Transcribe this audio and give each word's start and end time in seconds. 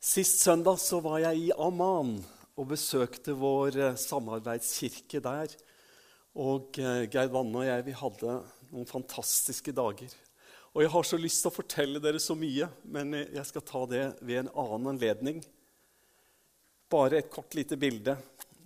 Sist 0.00 0.38
søndag 0.40 0.78
så 0.80 0.96
var 1.04 1.18
jeg 1.20 1.36
i 1.36 1.48
Amman 1.60 2.14
og 2.56 2.70
besøkte 2.70 3.34
vår 3.36 3.74
eh, 3.76 3.98
samarbeidskirke 4.00 5.18
der. 5.20 5.52
Og 6.40 6.78
eh, 6.80 7.02
Geir 7.04 7.28
Vanne 7.28 7.60
og 7.60 7.66
jeg 7.68 7.84
vi 7.84 7.96
hadde 7.98 8.36
noen 8.70 8.88
fantastiske 8.88 9.74
dager. 9.76 10.14
Og 10.72 10.80
jeg 10.80 10.92
har 10.94 11.04
så 11.04 11.18
lyst 11.20 11.42
til 11.44 11.50
å 11.50 11.52
fortelle 11.52 12.00
dere 12.00 12.22
så 12.22 12.32
mye, 12.32 12.70
men 12.88 13.12
jeg 13.18 13.44
skal 13.50 13.66
ta 13.68 13.82
det 13.90 14.06
ved 14.22 14.40
en 14.40 14.50
annen 14.62 14.88
anledning. 14.94 15.44
Bare 16.88 17.20
et 17.20 17.28
kort 17.28 17.52
lite 17.58 17.76
bilde. 17.76 18.16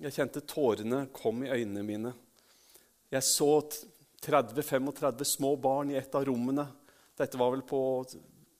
Jeg 0.07 0.15
kjente 0.15 0.45
tårene 0.47 1.09
kom 1.19 1.43
i 1.43 1.51
øynene 1.51 1.83
mine. 1.83 2.15
Jeg 3.11 3.27
så 3.27 3.51
30-35 4.23 5.27
små 5.35 5.57
barn 5.59 5.91
i 5.91 5.99
et 5.99 6.15
av 6.15 6.31
rommene. 6.31 6.69
Dette 7.19 7.43
var 7.43 7.57
vel 7.57 7.67
på 7.67 7.83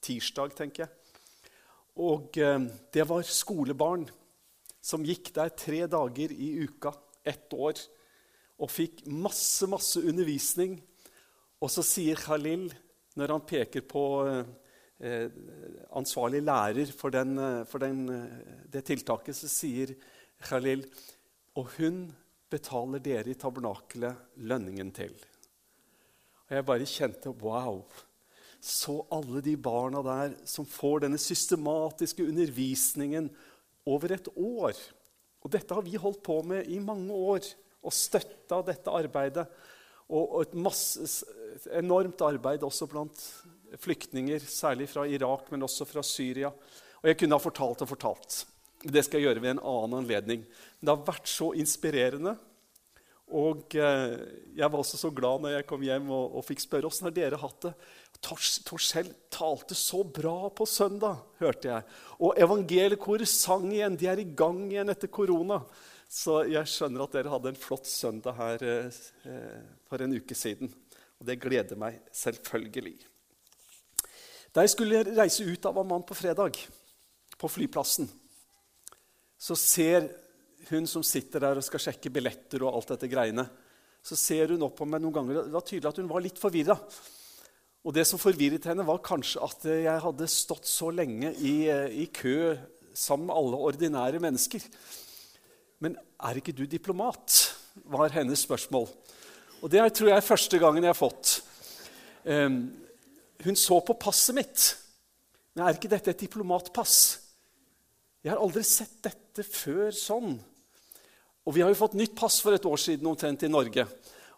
tirsdag, 0.03 0.59
tenker 0.59 0.89
jeg. 0.89 1.04
Og 2.01 2.39
eh, 2.43 2.67
det 2.95 3.07
var 3.07 3.27
skolebarn 3.29 4.09
som 4.85 5.05
gikk 5.07 5.31
der 5.37 5.53
tre 5.57 5.85
dager 5.89 6.33
i 6.33 6.51
uka, 6.67 6.93
ett 7.25 7.53
år, 7.57 7.79
og 8.61 8.71
fikk 8.71 9.05
masse, 9.09 9.67
masse 9.71 10.03
undervisning. 10.03 10.77
Og 11.63 11.71
så 11.73 11.85
sier 11.87 12.19
Khalil, 12.21 12.69
når 13.17 13.33
han 13.33 13.47
peker 13.49 13.85
på 13.89 14.05
eh, 14.27 15.31
ansvarlig 15.97 16.43
lærer 16.45 16.93
for, 16.93 17.15
den, 17.15 17.39
eh, 17.39 17.63
for 17.71 17.83
den, 17.83 18.05
eh, 18.13 18.67
det 18.71 18.85
tiltaket, 18.91 19.39
så 19.39 19.51
sier 19.51 19.95
Khalil 20.45 20.85
Og 21.55 21.69
hun 21.79 22.09
betaler 22.51 22.99
dere 22.99 23.31
i 23.31 23.39
tabernakelet 23.39 24.35
lønningen 24.43 24.91
til. 24.91 25.13
Og 26.49 26.57
jeg 26.57 26.67
bare 26.67 26.89
kjente 26.91 27.31
wow 27.31 27.85
så 28.65 28.99
alle 29.13 29.43
de 29.45 29.57
barna 29.61 30.01
der 30.05 30.37
som 30.49 30.65
får 30.69 31.05
denne 31.05 31.21
systematiske 31.21 32.25
undervisningen 32.25 33.29
over 33.85 34.15
et 34.17 34.31
år. 34.33 34.79
Og 35.45 35.53
dette 35.53 35.77
har 35.77 35.85
vi 35.85 36.01
holdt 36.01 36.23
på 36.25 36.39
med 36.49 36.71
i 36.73 36.81
mange 36.81 37.13
år 37.13 37.45
og 37.85 37.93
støtta 37.93 38.63
dette 38.65 38.93
arbeidet. 38.93 39.45
Og, 40.09 40.41
et 40.45 40.57
masse, 40.57 41.05
enormt 41.77 42.25
arbeid 42.25 42.65
også 42.65 42.89
blant 42.89 43.21
flyktninger, 43.81 44.41
særlig 44.41 44.89
fra 44.93 45.05
Irak, 45.09 45.51
men 45.53 45.65
også 45.67 45.87
fra 45.89 46.05
Syria. 46.05 46.49
Og 47.03 47.11
jeg 47.11 47.21
kunne 47.21 47.37
ha 47.37 47.45
fortalt 47.45 47.85
og 47.85 47.91
fortalt. 47.91 48.41
Det 48.85 49.05
skal 49.05 49.21
jeg 49.21 49.29
gjøre 49.29 49.45
ved 49.45 49.55
en 49.55 49.65
annen 49.65 50.01
anledning. 50.03 50.45
Men 50.45 50.89
det 50.89 50.95
har 50.95 51.07
vært 51.09 51.29
så 51.29 51.53
inspirerende. 51.57 52.37
Og 53.35 53.77
eh, 53.81 54.17
jeg 54.57 54.69
var 54.69 54.81
også 54.81 55.01
så 55.01 55.11
glad 55.15 55.43
når 55.43 55.57
jeg 55.57 55.67
kom 55.69 55.85
hjem 55.85 56.11
og, 56.13 56.37
og 56.39 56.45
fikk 56.45 56.61
spørre 56.65 56.91
åssen 56.91 57.09
har 57.09 57.17
dere 57.17 57.41
hatt 57.41 57.65
det. 57.65 57.73
Torskjell 58.25 59.11
talte 59.33 59.77
så 59.77 60.01
bra 60.05 60.49
på 60.57 60.67
søndag, 60.69 61.21
hørte 61.43 61.71
jeg. 61.71 61.87
Og 62.25 62.39
evangeliekoret 62.41 63.29
sang 63.29 63.67
igjen. 63.73 63.99
De 64.01 64.09
er 64.09 64.23
i 64.23 64.31
gang 64.37 64.63
igjen 64.71 64.93
etter 64.93 65.13
korona. 65.13 65.61
Så 66.09 66.45
jeg 66.49 66.71
skjønner 66.71 67.05
at 67.05 67.17
dere 67.17 67.33
hadde 67.33 67.51
en 67.53 67.59
flott 67.59 67.89
søndag 67.91 68.37
her 68.39 68.65
eh, 68.69 69.03
for 69.91 70.05
en 70.05 70.15
uke 70.15 70.37
siden. 70.39 70.71
Og 71.21 71.29
det 71.29 71.41
gleder 71.43 71.79
meg 71.81 72.01
selvfølgelig. 72.15 72.97
Da 74.55 74.63
jeg 74.63 74.75
skulle 74.75 75.03
reise 75.17 75.45
ut 75.45 75.67
av 75.67 75.81
Amman 75.83 76.05
på 76.07 76.15
fredag, 76.15 76.61
på 77.35 77.51
flyplassen, 77.51 78.07
så 79.35 79.57
ser 79.59 80.07
hun 80.71 80.87
som 80.89 81.03
sitter 81.05 81.43
der 81.43 81.59
og 81.59 81.67
skal 81.67 81.83
sjekke 81.83 82.13
billetter 82.15 82.63
og 82.63 82.79
alt 82.79 82.95
dette 82.95 83.11
greiene, 83.11 83.45
så 84.05 84.17
ser 84.21 84.53
hun 84.55 84.63
opp 84.65 84.77
på 84.79 84.87
meg 84.89 85.03
noen 85.03 85.17
ganger. 85.17 85.43
Det 85.43 85.57
var 85.57 85.67
tydelig 85.67 85.91
at 85.91 86.01
hun 86.01 86.11
var 86.13 86.23
litt 86.25 86.41
forvirra. 86.41 86.77
Og 87.85 87.93
det 87.93 88.07
som 88.09 88.21
forvirret 88.21 88.65
henne, 88.65 88.87
var 88.87 89.03
kanskje 89.05 89.43
at 89.45 89.67
jeg 89.69 90.05
hadde 90.07 90.31
stått 90.33 90.69
så 90.69 90.89
lenge 90.89 91.35
i, 91.37 91.69
i 92.05 92.07
kø 92.09 92.55
sammen 92.97 93.29
med 93.29 93.37
alle 93.37 93.61
ordinære 93.69 94.23
mennesker. 94.23 94.65
Men 95.85 95.99
er 96.25 96.41
ikke 96.41 96.57
du 96.57 96.65
diplomat? 96.65 97.55
var 97.91 98.13
hennes 98.15 98.45
spørsmål. 98.47 98.87
Og 99.63 99.71
det 99.71 99.83
tror 99.97 100.11
jeg 100.11 100.17
er 100.17 100.25
første 100.25 100.59
gangen 100.63 100.85
jeg 100.85 100.93
har 100.93 100.99
fått. 100.99 101.41
Um, 102.25 102.71
hun 103.45 103.59
så 103.59 103.81
på 103.83 103.97
passet 103.99 104.37
mitt. 104.37 104.67
Men 105.55 105.67
er 105.67 105.77
ikke 105.77 105.91
dette 105.91 106.13
et 106.13 106.25
diplomatpass? 106.25 106.97
Jeg 108.25 108.33
har 108.33 108.41
aldri 108.41 108.63
sett 108.67 109.01
dette 109.05 109.45
før 109.45 109.91
sånn. 109.95 110.37
Og 111.45 111.57
vi 111.57 111.65
har 111.65 111.73
jo 111.73 111.81
fått 111.83 111.97
nytt 111.99 112.15
pass 112.17 112.39
for 112.41 112.57
et 112.57 112.69
år 112.69 112.81
siden 112.81 113.11
omtrent 113.11 113.45
i 113.45 113.53
Norge. 113.53 113.85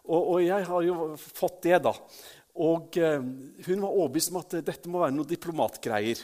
Og, 0.07 0.21
og 0.21 0.41
jeg 0.43 0.65
har 0.67 0.83
jo 0.83 1.13
fått 1.19 1.61
det, 1.67 1.77
da. 1.83 1.93
Og 2.57 2.97
eh, 2.97 3.21
hun 3.67 3.83
var 3.83 3.93
overbevist 3.93 4.33
om 4.33 4.39
at 4.41 4.57
dette 4.65 4.89
må 4.89 5.03
være 5.03 5.13
noen 5.13 5.29
diplomatgreier. 5.29 6.21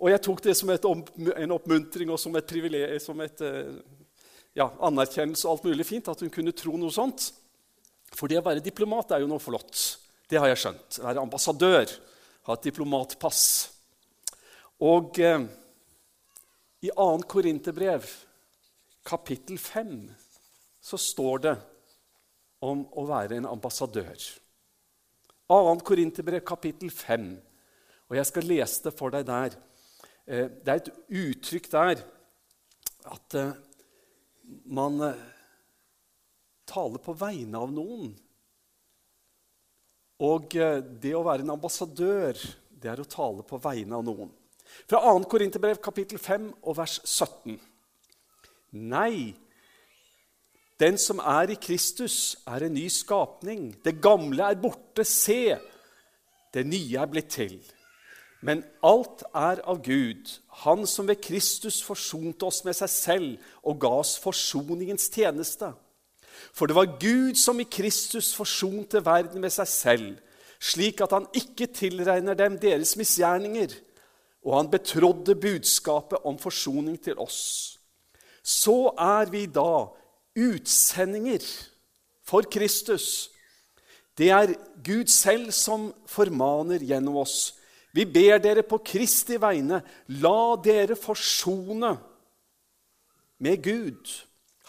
Og 0.00 0.08
jeg 0.12 0.22
tok 0.24 0.42
det 0.44 0.54
som 0.56 0.70
et, 0.72 0.86
en 0.86 1.56
oppmuntring 1.56 2.12
og 2.12 2.20
som 2.22 2.36
et 2.38 2.46
privilegium, 2.48 3.20
eh, 3.26 3.72
ja, 4.56 4.70
anerkjennelse 4.86 5.46
og 5.46 5.56
alt 5.56 5.66
mulig 5.68 5.86
fint 5.88 6.08
at 6.10 6.22
hun 6.24 6.32
kunne 6.32 6.54
tro 6.56 6.76
noe 6.78 6.94
sånt. 6.94 7.30
For 8.14 8.30
det 8.30 8.40
å 8.40 8.46
være 8.46 8.64
diplomat 8.64 9.12
er 9.14 9.24
jo 9.24 9.30
noe 9.30 9.42
flott. 9.42 9.82
Det 10.30 10.38
har 10.40 10.50
jeg 10.50 10.62
skjønt. 10.62 11.00
Å 11.02 11.08
være 11.08 11.24
ambassadør, 11.26 11.92
ha 12.46 12.56
et 12.56 12.66
diplomatpass. 12.70 13.42
Og 14.86 15.20
eh, 15.20 15.44
i 16.80 16.92
2. 16.96 17.08
Korinterbrev, 17.28 18.06
kapittel 19.04 19.58
5, 19.60 19.96
så 20.80 20.96
står 20.96 21.42
det 21.44 21.56
om 22.64 22.86
å 22.96 23.04
være 23.08 23.36
en 23.36 23.50
ambassadør. 23.50 24.14
2. 25.50 25.80
Korinterbrev, 25.82 26.44
kapittel 26.46 26.92
5. 26.94 27.26
Og 28.06 28.16
jeg 28.16 28.26
skal 28.28 28.46
lese 28.46 28.84
det 28.84 28.94
for 28.94 29.10
deg 29.10 29.26
der. 29.26 29.56
Eh, 30.30 30.46
det 30.46 30.70
er 30.70 30.78
et 30.78 30.90
uttrykk 31.10 31.66
der 31.72 32.02
at 33.10 33.34
eh, 33.34 33.56
man 34.70 35.00
eh, 35.08 35.24
taler 36.70 37.02
på 37.02 37.16
vegne 37.18 37.64
av 37.66 37.74
noen. 37.74 38.12
Og 40.22 40.52
det 40.52 41.14
å 41.16 41.24
være 41.24 41.42
en 41.42 41.54
ambassadør, 41.56 42.36
det 42.70 42.90
er 42.92 43.00
å 43.00 43.08
tale 43.08 43.42
på 43.42 43.58
vegne 43.64 43.98
av 43.98 44.04
noen. 44.06 44.30
Fra 44.86 45.00
2. 45.02 45.24
Korinterbrev, 45.32 45.80
kapittel 45.82 46.20
5 46.20 46.50
og 46.60 46.76
vers 46.78 47.00
17. 47.02 47.56
Nei, 48.78 49.32
den 50.80 50.98
som 50.98 51.20
er 51.20 51.52
i 51.52 51.58
Kristus, 51.60 52.38
er 52.48 52.64
en 52.64 52.74
ny 52.74 52.86
skapning. 52.88 53.74
Det 53.84 54.00
gamle 54.02 54.48
er 54.48 54.60
borte. 54.60 55.04
Se, 55.04 55.56
det 56.54 56.64
nye 56.66 56.98
er 56.98 57.10
blitt 57.10 57.30
til. 57.36 57.58
Men 58.40 58.62
alt 58.82 59.22
er 59.36 59.60
av 59.68 59.82
Gud, 59.84 60.38
Han 60.64 60.86
som 60.86 61.08
ved 61.08 61.20
Kristus 61.24 61.82
forsonte 61.82 62.44
oss 62.44 62.64
med 62.64 62.76
seg 62.76 62.90
selv 62.92 63.52
og 63.64 63.78
ga 63.80 63.92
oss 64.00 64.18
forsoningens 64.20 65.08
tjeneste. 65.08 65.70
For 66.52 66.68
det 66.68 66.76
var 66.76 66.98
Gud 67.00 67.38
som 67.40 67.60
i 67.60 67.68
Kristus 67.68 68.34
forsonte 68.36 69.00
verden 69.04 69.40
med 69.40 69.52
seg 69.52 69.68
selv, 69.68 70.10
slik 70.60 71.00
at 71.00 71.14
han 71.16 71.28
ikke 71.36 71.70
tilregner 71.72 72.36
dem 72.36 72.58
deres 72.60 72.92
misgjerninger, 73.00 73.72
og 74.44 74.56
han 74.56 74.70
betrådde 74.72 75.36
budskapet 75.40 76.24
om 76.24 76.38
forsoning 76.40 76.96
til 77.00 77.16
oss. 77.20 77.78
Så 78.44 78.92
er 78.96 79.32
vi 79.32 79.46
da 79.46 79.88
utsendinger 80.36 81.44
for 82.26 82.46
Kristus. 82.50 83.30
Det 84.18 84.30
er 84.30 84.54
Gud 84.84 85.08
selv 85.10 85.50
som 85.56 85.90
formaner 86.10 86.82
gjennom 86.84 87.20
oss. 87.22 87.54
Vi 87.92 88.04
ber 88.06 88.38
dere 88.42 88.62
på 88.62 88.78
Kristi 88.86 89.38
vegne, 89.40 89.80
la 90.22 90.54
dere 90.62 90.96
forsone 90.98 91.96
med 93.40 93.62
Gud. 93.64 94.12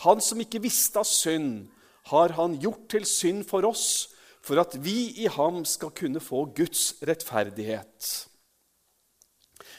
Han 0.05 0.21
som 0.23 0.41
ikke 0.41 0.63
visste 0.63 1.01
av 1.01 1.05
synd, 1.05 1.67
har 2.09 2.33
han 2.33 2.57
gjort 2.57 2.87
til 2.89 3.05
synd 3.05 3.43
for 3.49 3.67
oss, 3.67 4.09
for 4.41 4.57
at 4.57 4.73
vi 4.81 5.11
i 5.21 5.27
ham 5.29 5.61
skal 5.69 5.93
kunne 5.93 6.19
få 6.23 6.47
Guds 6.57 6.95
rettferdighet. 7.05 8.27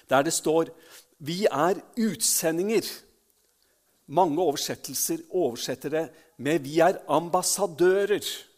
Der 0.09 0.23
det 0.23 0.33
står 0.33 0.71
'Vi 1.19 1.47
er 1.47 1.75
utsendinger'. 1.99 3.03
Mange 4.13 4.43
oversettelser 4.45 5.23
oversetter 5.31 5.91
det 5.91 6.09
med 6.37 6.61
'vi 6.61 6.79
er 6.81 7.01
ambassadører'. 7.09 8.49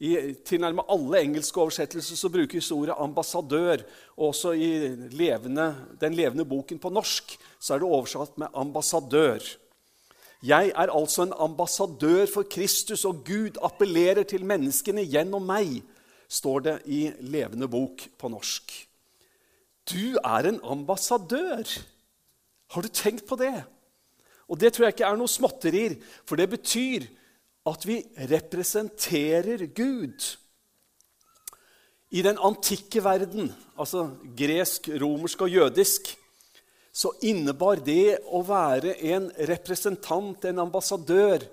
I 0.00 0.34
tilnærmet 0.46 0.88
alle 0.88 1.20
engelske 1.20 1.60
oversettelser 1.60 2.16
så 2.16 2.28
brukes 2.28 2.70
ordet 2.70 2.94
'ambassadør'. 2.94 3.82
Og 4.16 4.28
også 4.28 4.52
i 4.52 4.96
levende, 5.10 5.76
den 6.00 6.14
levende 6.14 6.44
boken 6.44 6.78
på 6.78 6.88
norsk 6.88 7.38
så 7.60 7.74
er 7.74 7.78
det 7.78 7.88
oversatt 7.88 8.38
med 8.38 8.46
'ambassadør'. 8.54 9.56
Jeg 10.42 10.72
er 10.74 10.88
altså 10.90 11.22
en 11.22 11.34
ambassadør 11.36 12.26
for 12.26 12.42
Kristus, 12.42 13.04
og 13.04 13.24
Gud 13.24 13.58
appellerer 13.62 14.22
til 14.22 14.44
menneskene 14.44 15.04
gjennom 15.04 15.42
meg, 15.42 15.82
står 16.28 16.58
det 16.60 16.82
i 16.86 17.10
levende 17.20 17.68
bok 17.68 18.08
på 18.18 18.28
norsk. 18.28 18.88
Du 19.90 20.16
er 20.24 20.48
en 20.48 20.60
ambassadør. 20.64 21.84
Har 22.70 22.82
du 22.82 22.88
tenkt 22.88 23.26
på 23.26 23.36
det? 23.36 23.64
Og 24.50 24.58
det 24.58 24.72
tror 24.74 24.88
jeg 24.88 24.96
ikke 24.96 25.08
er 25.08 25.18
noe 25.18 25.30
småtterier, 25.30 25.96
for 26.26 26.40
det 26.40 26.48
betyr 26.50 27.06
at 27.70 27.84
vi 27.86 28.00
representerer 28.30 29.68
Gud. 29.76 30.24
I 32.10 32.24
den 32.26 32.40
antikke 32.42 33.02
verden, 33.04 33.52
altså 33.78 34.08
gresk, 34.36 34.88
romersk 34.98 35.44
og 35.46 35.54
jødisk, 35.54 36.10
så 36.90 37.12
innebar 37.22 37.78
det 37.86 38.18
å 38.26 38.40
være 38.42 38.96
en 39.12 39.28
representant, 39.46 40.44
en 40.44 40.66
ambassadør 40.66 41.46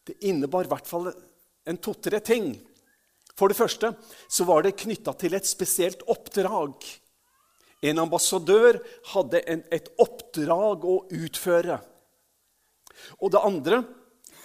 Det 0.00 0.14
innebar 0.24 0.64
i 0.64 0.68
hvert 0.70 0.86
fall 0.88 1.10
en 1.68 1.78
to-tre 1.78 2.18
ting. 2.24 2.54
For 3.36 3.52
det 3.52 3.58
første 3.58 3.92
så 4.32 4.46
var 4.48 4.64
det 4.64 4.78
knytta 4.80 5.12
til 5.20 5.36
et 5.36 5.46
spesielt 5.46 6.00
oppdrag. 6.08 6.80
En 7.84 8.00
ambassadør 8.02 8.80
hadde 9.12 9.42
en, 9.44 9.62
et 9.70 9.92
oppdrag 10.00 10.88
å 10.88 10.96
utføre. 11.12 11.76
Og 13.20 13.32
det 13.32 13.42
andre 13.44 13.82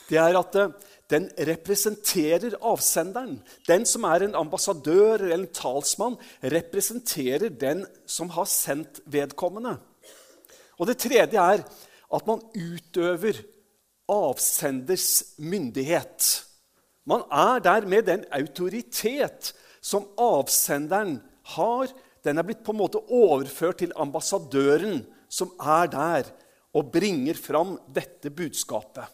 det 0.10 0.20
er 0.22 0.38
at 0.38 0.58
eh, 0.60 0.74
den 1.10 1.28
representerer 1.48 2.58
avsenderen. 2.62 3.40
Den 3.68 3.86
som 3.90 4.06
er 4.10 4.26
en 4.26 4.38
ambassadør 4.38 5.22
eller 5.22 5.44
en 5.44 5.54
talsmann, 5.54 6.18
representerer 6.42 7.50
den 7.50 7.86
som 8.10 8.32
har 8.34 8.48
sendt 8.50 9.02
vedkommende. 9.06 9.78
Og 10.78 10.90
det 10.90 11.00
tredje 11.02 11.42
er 11.42 11.66
at 12.16 12.28
man 12.28 12.42
utøver 12.54 13.42
avsenders 14.10 15.36
myndighet. 15.38 16.46
Man 17.06 17.26
er 17.32 17.60
der 17.60 17.88
med 17.88 18.04
den 18.10 18.26
autoritet 18.32 19.54
som 19.82 20.08
avsenderen 20.18 21.20
har. 21.56 21.90
Den 22.26 22.38
er 22.38 22.46
blitt 22.46 22.64
på 22.66 22.74
en 22.74 22.82
måte 22.82 23.02
overført 23.14 23.82
til 23.82 23.94
ambassadøren 23.96 25.04
som 25.30 25.52
er 25.62 25.90
der 25.92 26.30
og 26.76 26.92
bringer 26.92 27.38
fram 27.40 27.78
dette 27.96 28.32
budskapet. 28.36 29.06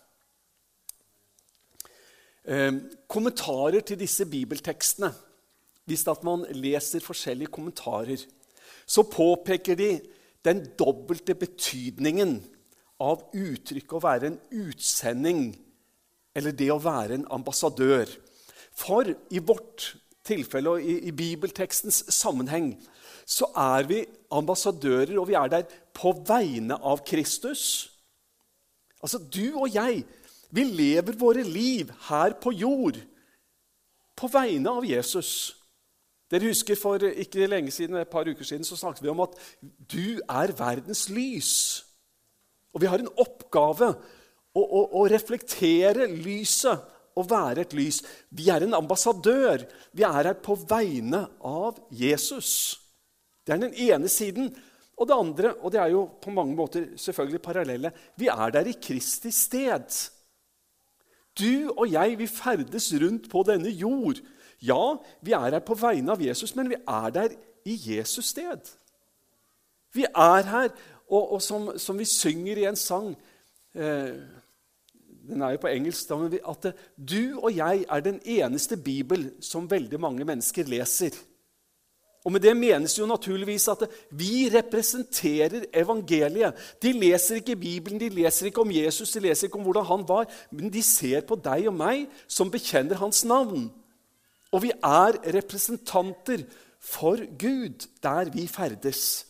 Eh, 2.42 2.74
kommentarer 3.08 3.84
til 3.86 4.00
disse 4.02 4.26
bibeltekstene 4.26 5.12
Hvis 5.86 6.08
at 6.08 6.24
man 6.24 6.46
leser 6.54 7.02
forskjellige 7.02 7.52
kommentarer, 7.52 8.22
så 8.86 9.02
påpeker 9.04 9.76
de 9.76 10.00
den 10.46 10.62
dobbelte 10.78 11.34
betydningen 11.36 12.36
av 13.02 13.24
uttrykket 13.34 13.96
å 13.98 14.04
være 14.04 14.30
en 14.30 14.38
utsending 14.62 15.42
eller 16.38 16.56
det 16.56 16.70
å 16.72 16.80
være 16.80 17.18
en 17.18 17.26
ambassadør. 17.34 18.06
For 18.78 19.10
i 19.10 19.42
vårt 19.42 19.96
tilfelle 20.24 20.78
og 20.78 20.86
i, 20.86 21.00
i 21.10 21.12
bibeltekstens 21.12 22.06
sammenheng 22.14 22.76
så 23.32 23.48
er 23.56 23.88
vi 23.88 24.02
ambassadører, 24.32 25.16
og 25.20 25.30
vi 25.30 25.38
er 25.40 25.52
der 25.52 25.78
på 25.96 26.12
vegne 26.28 26.76
av 26.76 27.04
Kristus. 27.08 27.64
Altså, 29.00 29.22
du 29.24 29.56
og 29.56 29.72
jeg, 29.72 30.04
vi 30.52 30.66
lever 30.68 31.16
våre 31.20 31.46
liv 31.48 31.92
her 32.10 32.36
på 32.44 32.52
jord 32.52 33.00
på 34.20 34.30
vegne 34.30 34.70
av 34.70 34.86
Jesus. 34.86 35.56
Dere 36.32 36.52
husker 36.52 36.80
For 36.80 37.04
ikke 37.10 37.50
lenge 37.50 37.74
siden, 37.74 37.98
et 37.98 38.12
par 38.12 38.28
uker 38.28 38.48
siden 38.48 38.68
så 38.68 38.78
snakket 38.80 39.04
vi 39.04 39.12
om 39.12 39.24
at 39.24 39.36
du 39.92 40.20
er 40.30 40.54
verdens 40.56 41.08
lys. 41.12 41.54
Og 42.72 42.84
vi 42.84 42.92
har 42.92 43.02
en 43.02 43.12
oppgave 43.20 43.90
å, 43.92 44.62
å, 44.62 44.84
å 45.02 45.08
reflektere 45.12 46.08
lyset 46.08 46.88
og 47.20 47.28
være 47.32 47.66
et 47.66 47.74
lys. 47.76 48.00
Vi 48.32 48.48
er 48.52 48.64
en 48.64 48.78
ambassadør. 48.78 49.66
Vi 49.92 50.06
er 50.08 50.32
her 50.32 50.38
på 50.40 50.56
vegne 50.70 51.26
av 51.44 51.82
Jesus. 51.92 52.81
Det 53.48 53.54
er 53.54 53.62
den 53.62 53.74
ene 53.74 54.10
siden. 54.10 54.52
Og 55.02 55.08
det 55.08 55.18
andre, 55.18 55.54
og 55.54 55.72
det 55.74 55.80
er 55.82 55.94
jo 55.94 56.04
på 56.22 56.30
mange 56.30 56.56
måter 56.56 56.92
selvfølgelig 56.96 57.42
parallelle, 57.42 57.92
vi 58.18 58.28
er 58.28 58.50
der 58.54 58.68
i 58.70 58.76
Kristi 58.82 59.32
sted. 59.32 60.12
Du 61.40 61.72
og 61.78 61.88
jeg, 61.92 62.18
vi 62.20 62.28
ferdes 62.28 62.92
rundt 63.02 63.30
på 63.32 63.44
denne 63.48 63.70
jord. 63.70 64.20
Ja, 64.62 64.96
vi 65.22 65.34
er 65.34 65.56
her 65.56 65.64
på 65.66 65.78
vegne 65.80 66.14
av 66.14 66.22
Jesus, 66.22 66.54
men 66.56 66.70
vi 66.70 66.78
er 66.78 67.10
der 67.10 67.34
i 67.66 67.78
Jesus 67.96 68.30
sted. 68.30 68.70
Vi 69.94 70.06
er 70.06 70.44
her, 70.52 70.70
og, 71.10 71.34
og 71.34 71.42
som, 71.42 71.72
som, 71.80 71.98
vi 72.00 72.06
synger 72.06 72.62
i 72.62 72.68
en 72.70 72.78
sang 72.80 73.10
eh, 73.76 74.14
Den 75.28 75.42
er 75.42 75.56
jo 75.56 75.64
på 75.64 75.72
engelsk. 75.72 76.08
Da, 76.10 76.18
men 76.18 76.38
at 76.38 76.70
du 76.98 77.40
og 77.40 77.52
jeg 77.56 77.86
er 77.90 78.06
den 78.06 78.22
eneste 78.26 78.78
bibel 78.78 79.32
som 79.42 79.70
veldig 79.72 80.00
mange 80.00 80.26
mennesker 80.26 80.70
leser. 80.70 81.18
Og 82.22 82.36
med 82.36 82.44
det 82.44 82.54
menes 82.54 82.94
jo 83.00 83.08
naturligvis 83.10 83.66
at 83.72 83.88
vi 84.14 84.46
representerer 84.54 85.66
evangeliet. 85.74 86.58
De 86.82 86.92
leser 86.94 87.40
ikke 87.40 87.58
Bibelen, 87.58 88.00
de 88.00 88.12
leser 88.14 88.52
ikke 88.52 88.62
om 88.62 88.74
Jesus, 88.74 89.12
de 89.16 89.24
leser 89.26 89.48
ikke 89.48 89.58
om 89.58 89.66
hvordan 89.66 89.88
han 89.90 90.04
var, 90.08 90.28
men 90.54 90.70
de 90.70 90.84
ser 90.86 91.26
på 91.26 91.40
deg 91.42 91.66
og 91.72 91.78
meg 91.80 92.06
som 92.30 92.52
bekjenner 92.54 93.02
hans 93.02 93.24
navn. 93.26 93.72
Og 94.54 94.66
vi 94.68 94.74
er 94.76 95.18
representanter 95.34 96.46
for 96.82 97.18
Gud 97.42 97.88
der 98.04 98.30
vi 98.34 98.46
ferdes. 98.52 99.26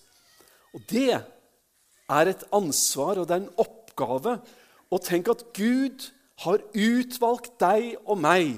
Og 0.75 0.83
det 0.91 1.13
er 1.15 2.27
et 2.27 2.43
ansvar 2.51 3.21
og 3.21 3.27
det 3.27 3.37
er 3.37 3.45
en 3.45 3.59
oppgave 3.61 4.37
å 4.91 4.99
tenke 4.99 5.31
at 5.31 5.47
Gud 5.55 6.11
har 6.43 6.63
utvalgt 6.75 7.55
deg 7.61 7.93
og 8.03 8.19
meg 8.19 8.57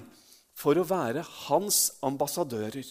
for 0.57 0.77
å 0.79 0.87
være 0.87 1.25
hans 1.45 1.91
ambassadører. 2.05 2.85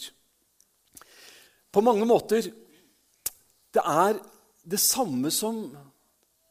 På 1.73 1.81
mange 1.85 2.07
måter 2.09 2.51
det 3.73 3.83
er 3.83 4.19
det 4.69 4.81
samme 4.81 5.31
som 5.33 5.65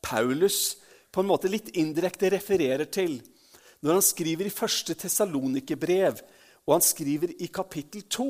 Paulus 0.01 0.77
på 1.13 1.21
en 1.21 1.29
måte 1.29 1.51
litt 1.51 1.69
indirekte 1.77 2.31
refererer 2.33 2.89
til 2.89 3.19
når 3.81 3.97
han 3.97 4.05
skriver 4.05 4.47
i 4.47 4.53
første 4.53 4.93
Tessalonikerbrev, 4.93 6.19
og 6.67 6.73
han 6.75 6.83
skriver 6.85 7.31
i 7.41 7.47
kapittel 7.49 8.03
2. 8.05 8.27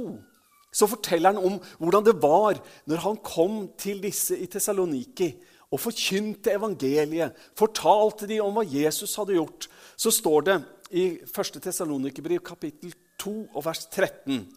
Så 0.72 0.88
forteller 0.88 1.34
han 1.34 1.44
om 1.44 1.58
hvordan 1.80 2.06
det 2.08 2.14
var 2.24 2.62
når 2.88 3.04
han 3.04 3.20
kom 3.24 3.66
til 3.80 4.00
disse 4.04 4.38
i 4.40 4.48
Tessaloniki 4.48 5.34
og 5.72 5.80
forkynte 5.80 6.54
evangeliet, 6.56 7.36
fortalte 7.60 8.28
de 8.28 8.40
om 8.44 8.56
hva 8.56 8.64
Jesus 8.68 9.16
hadde 9.20 9.36
gjort. 9.36 9.68
Så 10.00 10.12
står 10.16 10.48
det 10.48 10.58
i 10.96 11.06
1. 11.24 11.60
Tessalonikerbrev 11.64 12.40
kapittel 12.44 12.96
2 13.20 13.36
og 13.52 13.66
vers 13.68 13.86
13. 13.92 14.48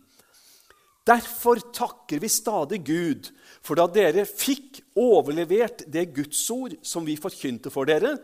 Derfor 1.05 1.61
takker 1.77 2.23
vi 2.23 2.31
stadig 2.33 2.81
Gud, 2.87 3.29
for 3.61 3.77
da 3.77 3.85
dere 3.93 4.25
fikk 4.29 4.81
overlevert 4.97 5.85
det 5.93 6.07
gudsord 6.17 6.79
som 6.85 7.05
vi 7.05 7.19
forkynte 7.21 7.73
for 7.73 7.89
dere, 7.89 8.15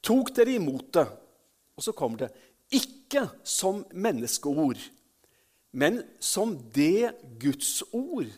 tok 0.00 0.32
dere 0.36 0.56
imot 0.56 0.88
det. 0.96 1.06
Og 1.76 1.84
så 1.84 1.92
kommer 1.96 2.24
det 2.24 2.30
ikke 2.74 3.26
som 3.44 3.82
menneskeord, 3.92 4.80
men 5.76 6.00
som 6.20 6.56
det 6.74 7.12
gudsord 7.40 8.32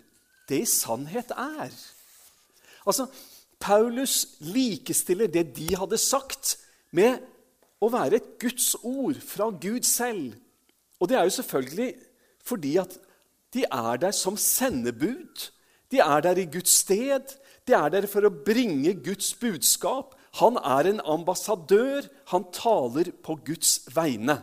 det 0.50 0.64
i 0.64 0.68
sannhet 0.68 1.30
er. 1.38 1.70
Altså, 2.86 3.06
Paulus 3.60 4.24
likestiller 4.42 5.30
det 5.30 5.52
de 5.56 5.68
hadde 5.78 5.98
sagt, 6.00 6.56
med 6.90 7.20
å 7.80 7.88
være 7.92 8.18
et 8.18 8.30
Guds 8.42 8.72
ord 8.82 9.20
fra 9.22 9.46
Gud 9.54 9.86
selv. 9.86 10.34
Og 10.98 11.08
det 11.08 11.16
er 11.16 11.28
jo 11.28 11.36
selvfølgelig 11.38 11.92
fordi 12.44 12.72
at 12.82 12.96
de 13.54 13.64
er 13.64 13.96
der 13.96 14.14
som 14.14 14.36
sendebud. 14.36 15.50
De 15.90 15.98
er 15.98 16.20
der 16.20 16.38
i 16.38 16.46
Guds 16.46 16.70
sted. 16.70 17.34
De 17.66 17.74
er 17.74 17.88
der 17.88 18.06
for 18.06 18.26
å 18.26 18.32
bringe 18.46 18.94
Guds 19.02 19.32
budskap. 19.34 20.14
Han 20.38 20.58
er 20.62 20.92
en 20.92 21.02
ambassadør. 21.02 22.06
Han 22.30 22.46
taler 22.54 23.10
på 23.24 23.38
Guds 23.46 23.80
vegne. 23.94 24.38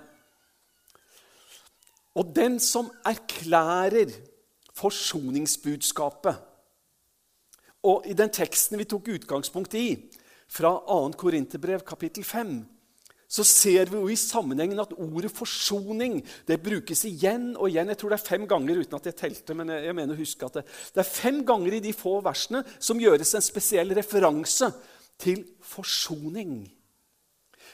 Og 2.17 2.33
den 2.35 2.59
som 2.59 2.89
erklærer 3.05 4.11
forsoningsbudskapet 4.77 6.43
Og 7.87 8.07
i 8.09 8.13
den 8.17 8.29
teksten 8.33 8.77
vi 8.77 8.87
tok 8.89 9.07
utgangspunkt 9.13 9.75
i, 9.77 10.09
fra 10.49 10.73
2. 10.89 11.13
Korinterbrev 11.15 11.85
kapittel 11.87 12.25
5, 12.25 12.57
så 13.27 13.43
ser 13.43 13.89
vi 13.91 13.99
jo 13.99 14.07
i 14.07 14.15
sammenhengen 14.15 14.79
at 14.79 14.93
ordet 14.95 15.31
forsoning 15.35 16.21
det 16.47 16.61
brukes 16.63 17.03
igjen 17.09 17.57
og 17.57 17.67
igjen. 17.67 17.89
Jeg 17.91 17.99
tror 17.99 18.13
det 18.13 18.19
er 18.21 18.29
fem 18.29 18.45
ganger 18.47 18.79
uten 18.79 18.95
at 18.95 19.09
jeg 19.09 19.17
telte, 19.19 19.55
men 19.57 19.73
jeg, 19.73 19.95
mener 19.95 20.15
å 20.15 20.21
huske 20.21 20.47
at 20.47 20.61
det, 20.61 20.63
det 20.95 21.01
er 21.03 21.09
fem 21.11 21.41
ganger 21.47 21.75
i 21.75 21.83
de 21.83 21.91
få 21.95 22.21
versene 22.23 22.63
som 22.79 23.01
gjøres 23.01 23.35
en 23.35 23.43
spesiell 23.43 23.91
referanse 23.97 24.71
til 25.19 25.43
forsoning. 25.59 26.71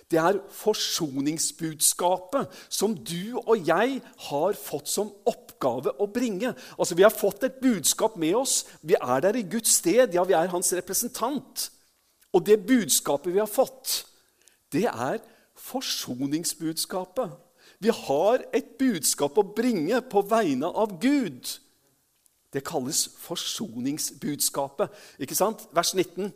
Det 0.10 0.18
er 0.20 0.42
forsoningsbudskapet 0.58 2.50
som 2.68 2.96
du 2.98 3.38
og 3.44 3.68
jeg 3.68 4.02
har 4.30 4.54
fått 4.58 4.90
som 4.90 5.12
oppgave 5.30 5.94
å 6.02 6.08
bringe. 6.10 6.56
Altså, 6.78 6.96
Vi 6.96 7.04
har 7.06 7.14
fått 7.14 7.44
et 7.46 7.62
budskap 7.62 8.18
med 8.18 8.36
oss. 8.36 8.66
Vi 8.82 8.96
er 9.00 9.20
der 9.22 9.36
i 9.38 9.46
Guds 9.46 9.70
sted. 9.80 10.14
Ja, 10.14 10.24
vi 10.24 10.34
er 10.34 10.48
hans 10.48 10.74
representant. 10.74 11.72
Og 12.34 12.46
det 12.46 12.66
budskapet 12.66 13.34
vi 13.34 13.40
har 13.40 13.48
fått, 13.50 14.06
det 14.74 14.86
er 14.90 15.22
forsoningsbudskapet. 15.56 17.34
Vi 17.80 17.92
har 17.92 18.44
et 18.56 18.76
budskap 18.80 19.38
å 19.38 19.46
bringe 19.56 20.00
på 20.08 20.24
vegne 20.28 20.70
av 20.70 20.98
Gud. 21.02 21.60
Det 22.54 22.64
kalles 22.66 23.08
forsoningsbudskapet. 23.24 24.94
Ikke 25.20 25.38
sant? 25.38 25.66
Vers 25.74 25.94
19. 25.98 26.32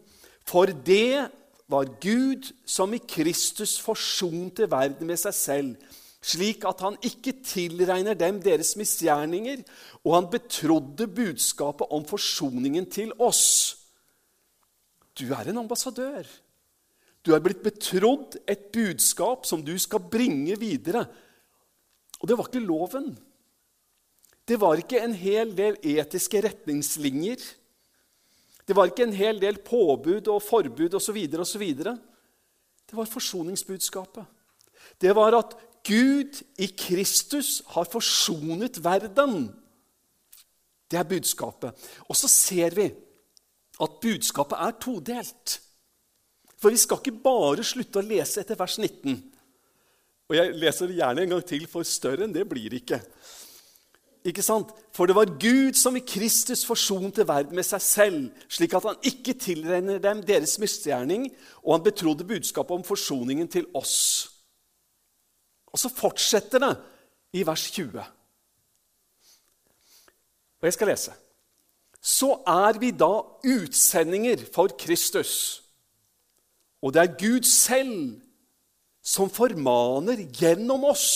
For 0.48 0.72
det 0.72 1.28
var 1.68 1.90
Gud 2.02 2.50
som 2.66 2.94
i 2.96 3.02
Kristus 3.04 3.78
forsonte 3.84 4.70
verden 4.72 5.08
med 5.10 5.20
seg 5.20 5.36
selv, 5.36 5.96
slik 6.24 6.66
at 6.68 6.82
han 6.84 6.98
ikke 7.06 7.36
tilregner 7.46 8.18
dem 8.18 8.40
deres 8.44 8.74
misgjerninger, 8.80 9.62
og 10.04 10.16
han 10.16 10.30
betrodde 10.32 11.08
budskapet 11.08 11.92
om 11.94 12.08
forsoningen 12.08 12.90
til 12.92 13.14
oss. 13.20 13.76
du 15.18 15.34
er 15.34 15.50
en 15.50 15.58
ambassadør. 15.58 16.28
Du 17.26 17.34
er 17.36 17.44
blitt 17.44 17.64
betrodd 17.66 18.38
et 18.48 18.70
budskap 18.74 19.46
som 19.48 19.64
du 19.66 19.74
skal 19.82 20.04
bringe 20.12 20.56
videre. 20.60 21.06
Og 22.22 22.30
det 22.30 22.38
var 22.38 22.50
ikke 22.50 22.64
loven. 22.64 23.12
Det 24.48 24.60
var 24.62 24.80
ikke 24.80 25.02
en 25.04 25.16
hel 25.18 25.52
del 25.56 25.76
etiske 25.84 26.42
retningslinjer. 26.46 27.42
Det 28.68 28.76
var 28.76 28.90
ikke 28.90 29.08
en 29.08 29.16
hel 29.16 29.40
del 29.40 29.60
påbud 29.64 30.28
og 30.32 30.44
forbud 30.44 30.96
osv. 31.00 31.20
osv. 31.40 31.68
Det 32.88 32.96
var 32.96 33.12
forsoningsbudskapet. 33.12 34.26
Det 35.02 35.14
var 35.16 35.36
at 35.36 35.56
Gud 35.88 36.42
i 36.60 36.68
Kristus 36.78 37.62
har 37.76 37.88
forsonet 37.92 38.80
verden. 38.84 39.54
Det 40.92 41.00
er 41.00 41.08
budskapet. 41.08 41.76
Og 42.08 42.16
så 42.16 42.28
ser 42.32 42.76
vi 42.76 42.88
at 43.84 44.00
budskapet 44.02 44.58
er 44.60 44.76
todelt. 44.82 45.62
For 46.58 46.74
vi 46.74 46.80
skal 46.82 47.02
ikke 47.02 47.20
bare 47.24 47.66
slutte 47.66 48.02
å 48.02 48.06
lese 48.06 48.42
etter 48.42 48.58
vers 48.58 48.78
19. 48.82 49.18
Og 50.28 50.36
jeg 50.36 50.56
leser 50.60 50.90
det 50.90 50.98
gjerne 51.00 51.24
en 51.24 51.36
gang 51.36 51.44
til, 51.48 51.68
for 51.70 51.88
større 51.88 52.26
enn 52.26 52.34
det 52.36 52.48
blir 52.50 52.72
det 52.72 52.82
ikke. 52.82 53.00
Ikke 54.28 54.44
sant? 54.44 54.74
For 54.92 55.08
det 55.08 55.16
var 55.16 55.30
Gud 55.40 55.78
som 55.80 55.96
i 55.96 56.04
Kristus 56.04 56.66
forsonte 56.68 57.24
verden 57.28 57.56
med 57.56 57.64
seg 57.64 57.84
selv, 57.84 58.26
slik 58.52 58.74
at 58.76 58.88
han 58.90 58.98
ikke 59.08 59.38
tilregner 59.40 60.02
dem 60.04 60.24
deres 60.26 60.58
misgjerning, 60.60 61.30
og 61.64 61.78
han 61.78 61.86
betrodde 61.86 62.28
budskapet 62.28 62.76
om 62.76 62.84
forsoningen 62.84 63.48
til 63.52 63.70
oss. 63.78 63.96
Og 65.72 65.80
så 65.80 65.94
fortsetter 65.94 66.64
det 66.64 66.74
i 67.40 67.46
vers 67.48 67.70
20. 67.72 68.04
Og 70.58 70.68
jeg 70.68 70.76
skal 70.76 70.92
lese. 70.92 71.16
Så 72.02 72.34
er 72.50 72.80
vi 72.82 72.92
da 72.96 73.14
utsendinger 73.46 74.44
for 74.52 74.74
Kristus. 74.80 75.67
Og 76.82 76.94
det 76.94 77.02
er 77.04 77.18
Gud 77.20 77.48
selv 77.48 78.22
som 79.08 79.32
formaner 79.32 80.26
gjennom 80.36 80.84
oss. 80.90 81.08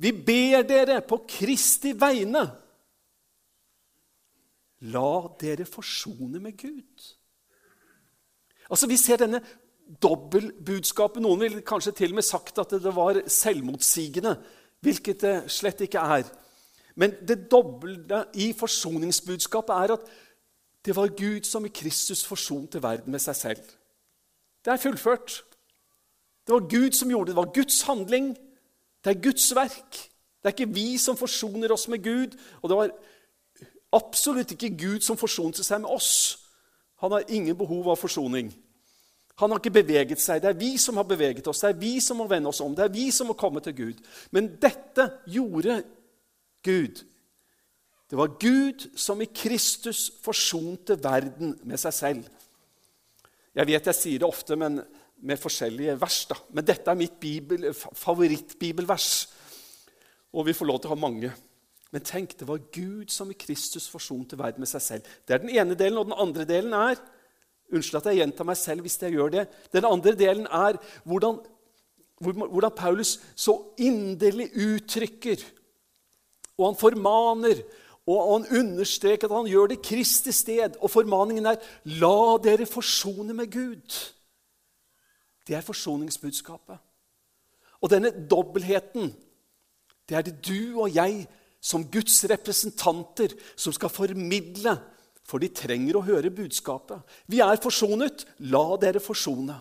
Vi 0.00 0.12
ber 0.16 0.64
dere 0.66 1.00
på 1.04 1.22
Kristi 1.28 1.92
vegne. 1.96 2.42
La 4.90 5.10
dere 5.40 5.66
forsone 5.68 6.40
med 6.40 6.56
Gud. 6.58 7.08
Altså, 8.70 8.86
Vi 8.86 8.96
ser 8.96 9.20
denne 9.20 9.42
dobbeltbudskapet. 10.02 11.22
Noen 11.22 11.40
ville 11.42 11.66
kanskje 11.66 11.92
til 11.92 12.14
og 12.14 12.20
med 12.20 12.24
sagt 12.24 12.58
at 12.62 12.70
det 12.70 12.94
var 12.94 13.20
selvmotsigende, 13.26 14.36
hvilket 14.80 15.20
det 15.20 15.34
slett 15.52 15.82
ikke 15.84 15.98
er. 15.98 16.30
Men 16.96 17.14
det 17.26 17.50
dobbelte 17.50 18.24
i 18.34 18.52
forsoningsbudskapet 18.56 19.74
er 19.74 19.94
at 19.96 20.10
det 20.84 20.96
var 20.96 21.12
Gud 21.16 21.44
som 21.44 21.66
i 21.66 21.72
Kristus 21.74 22.24
forsonte 22.24 22.82
verden 22.82 23.12
med 23.12 23.20
seg 23.20 23.36
selv. 23.36 23.72
Det 24.64 24.72
er 24.72 24.80
fullført. 24.80 25.42
Det 26.46 26.54
var 26.54 26.68
Gud 26.68 26.96
som 26.96 27.10
gjorde 27.10 27.30
det. 27.30 27.36
Det 27.36 27.42
var 27.42 27.54
Guds 27.54 27.82
handling. 27.82 28.36
Det 29.04 29.16
er 29.16 29.22
Guds 29.22 29.54
verk. 29.54 30.00
Det 30.40 30.48
er 30.48 30.56
ikke 30.56 30.74
vi 30.74 30.98
som 30.98 31.16
forsoner 31.16 31.72
oss 31.72 31.88
med 31.88 32.02
Gud. 32.04 32.36
Og 32.62 32.68
det 32.68 32.76
var 32.76 32.90
absolutt 33.92 34.52
ikke 34.52 34.76
Gud 34.78 35.04
som 35.04 35.20
forsonte 35.20 35.64
seg 35.64 35.82
med 35.84 35.90
oss. 35.90 36.38
Han 37.00 37.12
har 37.12 37.28
ingen 37.28 37.56
behov 37.56 37.90
av 37.90 38.00
forsoning. 38.00 38.52
Han 39.40 39.50
har 39.50 39.60
ikke 39.60 39.72
beveget 39.82 40.20
seg. 40.20 40.42
Det 40.42 40.50
er 40.50 40.58
vi 40.60 40.74
som 40.78 40.96
har 41.00 41.06
beveget 41.08 41.46
oss. 41.48 41.60
Det 41.60 41.70
er 41.70 41.80
vi 41.80 41.94
som 42.00 42.18
må 42.20 42.26
vende 42.28 42.48
oss 42.48 42.60
om. 42.60 42.74
Det 42.76 42.84
er 42.84 42.92
vi 42.92 43.06
som 43.10 43.30
må 43.30 43.36
komme 43.40 43.60
til 43.64 43.76
Gud. 43.76 44.02
Men 44.30 44.50
dette 44.60 45.06
gjorde 45.26 45.82
Gud. 46.64 47.04
Det 48.10 48.18
var 48.18 48.32
Gud 48.42 48.88
som 48.98 49.20
i 49.22 49.28
Kristus 49.30 50.08
forsonte 50.22 50.96
verden 50.98 51.54
med 51.62 51.78
seg 51.78 51.94
selv. 51.94 52.24
Jeg 53.54 53.68
vet 53.68 53.86
jeg 53.86 53.98
sier 53.98 54.22
det 54.22 54.26
ofte 54.26 54.58
men 54.58 54.80
med 55.20 55.38
forskjellige 55.38 55.94
vers, 56.00 56.22
da. 56.30 56.38
men 56.56 56.64
dette 56.64 56.88
er 56.90 56.96
mitt 56.96 57.18
bibel, 57.20 57.68
favorittbibelvers. 57.76 59.28
Og 60.32 60.46
vi 60.48 60.54
får 60.56 60.68
lov 60.70 60.80
til 60.80 60.90
å 60.90 60.94
ha 60.94 61.00
mange. 61.02 61.30
Men 61.90 62.04
tenk, 62.06 62.32
det 62.38 62.48
var 62.48 62.62
Gud 62.72 63.12
som 63.12 63.30
i 63.30 63.36
Kristus 63.38 63.88
forsonte 63.90 64.38
verden 64.40 64.62
med 64.64 64.70
seg 64.70 64.82
selv. 64.82 65.10
Det 65.26 65.36
er 65.36 65.42
den 65.42 65.52
ene 65.52 65.76
delen. 65.78 65.98
Og 66.00 66.08
den 66.08 66.18
andre 66.18 66.46
delen 66.48 66.74
er 66.76 66.98
Unnskyld 67.70 68.00
at 68.00 68.08
jeg 68.10 68.18
gjentar 68.18 68.46
meg 68.48 68.58
selv 68.58 68.82
hvis 68.86 68.98
jeg 68.98 69.14
gjør 69.14 69.28
det. 69.30 69.44
Den 69.70 69.86
andre 69.86 70.12
delen 70.18 70.46
er 70.50 70.78
hvordan, 71.06 71.36
hvordan 72.18 72.74
Paulus 72.74 73.12
så 73.38 73.54
inderlig 73.78 74.48
uttrykker, 74.58 75.44
og 76.58 76.66
han 76.66 76.80
formaner 76.80 77.62
og 78.08 78.20
han 78.32 78.58
understreker 78.58 79.28
at 79.28 79.36
han 79.36 79.50
gjør 79.50 79.72
det 79.72 79.82
Kristi 79.84 80.32
sted. 80.32 80.78
Og 80.80 80.90
formaningen 80.90 81.46
er 81.46 81.56
'la 81.84 82.38
dere 82.42 82.66
forsone 82.66 83.34
med 83.34 83.54
Gud'. 83.54 84.12
Det 85.46 85.56
er 85.56 85.60
forsoningsbudskapet. 85.60 86.78
Og 87.80 87.90
denne 87.90 88.28
dobbeltheten, 88.30 89.14
det 90.08 90.16
er 90.16 90.22
det 90.22 90.46
du 90.46 90.80
og 90.80 90.94
jeg 90.94 91.26
som 91.60 91.84
Guds 91.84 92.24
representanter 92.24 93.28
som 93.56 93.72
skal 93.72 93.88
formidle, 93.88 94.78
for 95.24 95.38
de 95.38 95.48
trenger 95.48 95.96
å 95.96 96.04
høre 96.04 96.30
budskapet. 96.30 97.00
Vi 97.26 97.38
er 97.38 97.60
forsonet. 97.62 98.26
La 98.38 98.76
dere 98.80 99.00
forsone. 99.00 99.60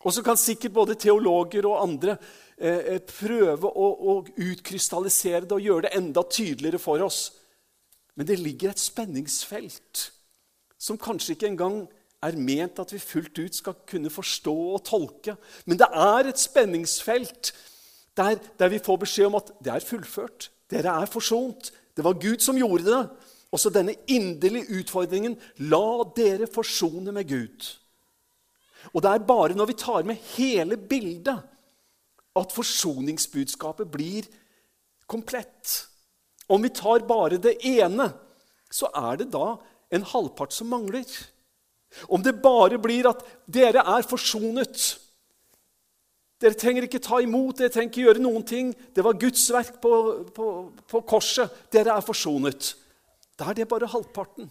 Og 0.00 0.14
så 0.14 0.22
kan 0.24 0.38
sikkert 0.40 0.72
både 0.72 0.96
teologer 0.96 1.66
og 1.68 1.82
andre 1.82 2.16
Eh, 2.60 2.82
eh, 2.92 2.98
prøve 3.00 3.70
å, 3.72 3.86
å 3.88 4.14
utkrystallisere 4.36 5.46
det 5.48 5.56
og 5.56 5.64
gjøre 5.64 5.86
det 5.86 5.94
enda 5.96 6.20
tydeligere 6.28 6.80
for 6.82 7.00
oss. 7.00 7.30
Men 8.12 8.28
det 8.28 8.36
ligger 8.36 8.74
et 8.74 8.82
spenningsfelt 8.82 10.02
som 10.76 11.00
kanskje 11.00 11.38
ikke 11.38 11.48
engang 11.48 11.78
er 12.20 12.36
ment 12.36 12.82
at 12.82 12.92
vi 12.92 13.00
fullt 13.00 13.40
ut 13.40 13.56
skal 13.56 13.78
kunne 13.88 14.12
forstå 14.12 14.54
og 14.74 14.84
tolke. 14.84 15.38
Men 15.64 15.80
det 15.80 15.88
er 15.88 16.28
et 16.28 16.42
spenningsfelt 16.42 17.54
der, 18.20 18.36
der 18.60 18.74
vi 18.74 18.84
får 18.84 19.00
beskjed 19.06 19.30
om 19.30 19.40
at 19.40 19.54
det 19.64 19.72
er 19.72 19.88
fullført. 19.94 20.50
Dere 20.68 20.98
er 21.00 21.08
forsont. 21.08 21.72
Det 21.96 22.04
var 22.04 22.20
Gud 22.20 22.44
som 22.44 22.60
gjorde 22.60 22.90
det. 22.90 23.02
Også 23.56 23.72
denne 23.72 23.96
inderlige 24.04 24.82
utfordringen 24.82 25.40
la 25.72 26.04
dere 26.12 26.44
forsone 26.44 27.16
med 27.16 27.32
Gud. 27.32 27.72
Og 28.94 29.02
det 29.04 29.10
er 29.12 29.26
bare 29.28 29.56
når 29.56 29.70
vi 29.70 29.78
tar 29.78 30.06
med 30.08 30.20
hele 30.36 30.76
bildet, 30.76 31.42
at 32.36 32.54
forsoningsbudskapet 32.54 33.90
blir 33.90 34.28
komplett. 35.10 35.86
Om 36.48 36.62
vi 36.62 36.70
tar 36.74 37.06
bare 37.06 37.40
det 37.42 37.58
ene, 37.66 38.08
så 38.70 38.90
er 38.94 39.20
det 39.20 39.30
da 39.34 39.56
en 39.90 40.06
halvpart 40.06 40.54
som 40.54 40.70
mangler. 40.70 41.06
Om 42.06 42.22
det 42.22 42.38
bare 42.42 42.78
blir 42.78 43.08
at 43.10 43.24
dere 43.50 43.84
er 43.96 44.06
forsonet 44.06 44.96
Dere 46.40 46.56
trenger 46.56 46.86
ikke 46.86 47.02
ta 47.04 47.18
imot, 47.20 47.58
dere 47.58 47.68
trenger 47.68 47.90
ikke 47.90 48.04
gjøre 48.06 48.22
noen 48.24 48.44
ting. 48.48 48.70
Det 48.96 49.02
var 49.04 49.18
Guds 49.20 49.42
verk 49.52 49.74
på, 49.82 49.90
på, 50.32 50.46
på 50.88 51.00
korset. 51.04 51.52
Dere 51.68 51.92
er 51.92 52.04
forsonet. 52.04 52.70
Da 53.36 53.50
er 53.50 53.58
det 53.58 53.66
bare 53.68 53.90
halvparten. 53.92 54.48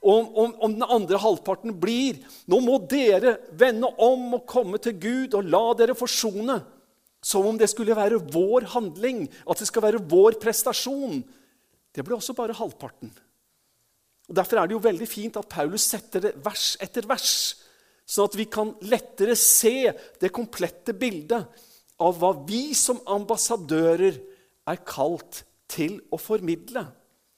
Og 0.00 0.38
om, 0.38 0.54
om, 0.56 0.72
den 0.72 0.86
andre 0.86 1.18
halvparten 1.20 1.74
blir 1.78 2.22
Nå 2.50 2.62
må 2.64 2.78
dere 2.88 3.36
vende 3.58 3.90
om 4.00 4.38
og 4.38 4.46
komme 4.48 4.80
til 4.82 4.96
Gud 5.00 5.36
og 5.38 5.50
la 5.52 5.64
dere 5.78 5.96
forsone. 5.98 6.60
Som 7.22 7.46
om 7.46 7.58
det 7.58 7.68
skulle 7.70 7.94
være 7.94 8.22
vår 8.32 8.66
handling, 8.72 9.28
at 9.46 9.60
det 9.60 9.68
skal 9.68 9.84
være 9.84 10.00
vår 10.10 10.40
prestasjon. 10.42 11.20
Det 11.94 12.02
blir 12.02 12.16
også 12.16 12.34
bare 12.34 12.56
halvparten. 12.56 13.12
Og 14.28 14.38
Derfor 14.38 14.58
er 14.58 14.66
det 14.66 14.74
jo 14.74 14.82
veldig 14.82 15.06
fint 15.06 15.36
at 15.38 15.50
Paulus 15.50 15.84
setter 15.92 16.24
det 16.24 16.32
vers 16.42 16.72
etter 16.82 17.06
vers, 17.06 17.34
sånn 18.08 18.26
at 18.30 18.38
vi 18.38 18.48
kan 18.50 18.72
lettere 18.90 19.36
se 19.38 19.92
det 20.18 20.32
komplette 20.34 20.94
bildet 20.98 21.62
av 22.02 22.18
hva 22.18 22.32
vi 22.48 22.72
som 22.74 22.98
ambassadører 23.06 24.18
er 24.72 24.82
kalt 24.86 25.44
til 25.70 25.98
å 26.10 26.18
formidle. 26.20 26.84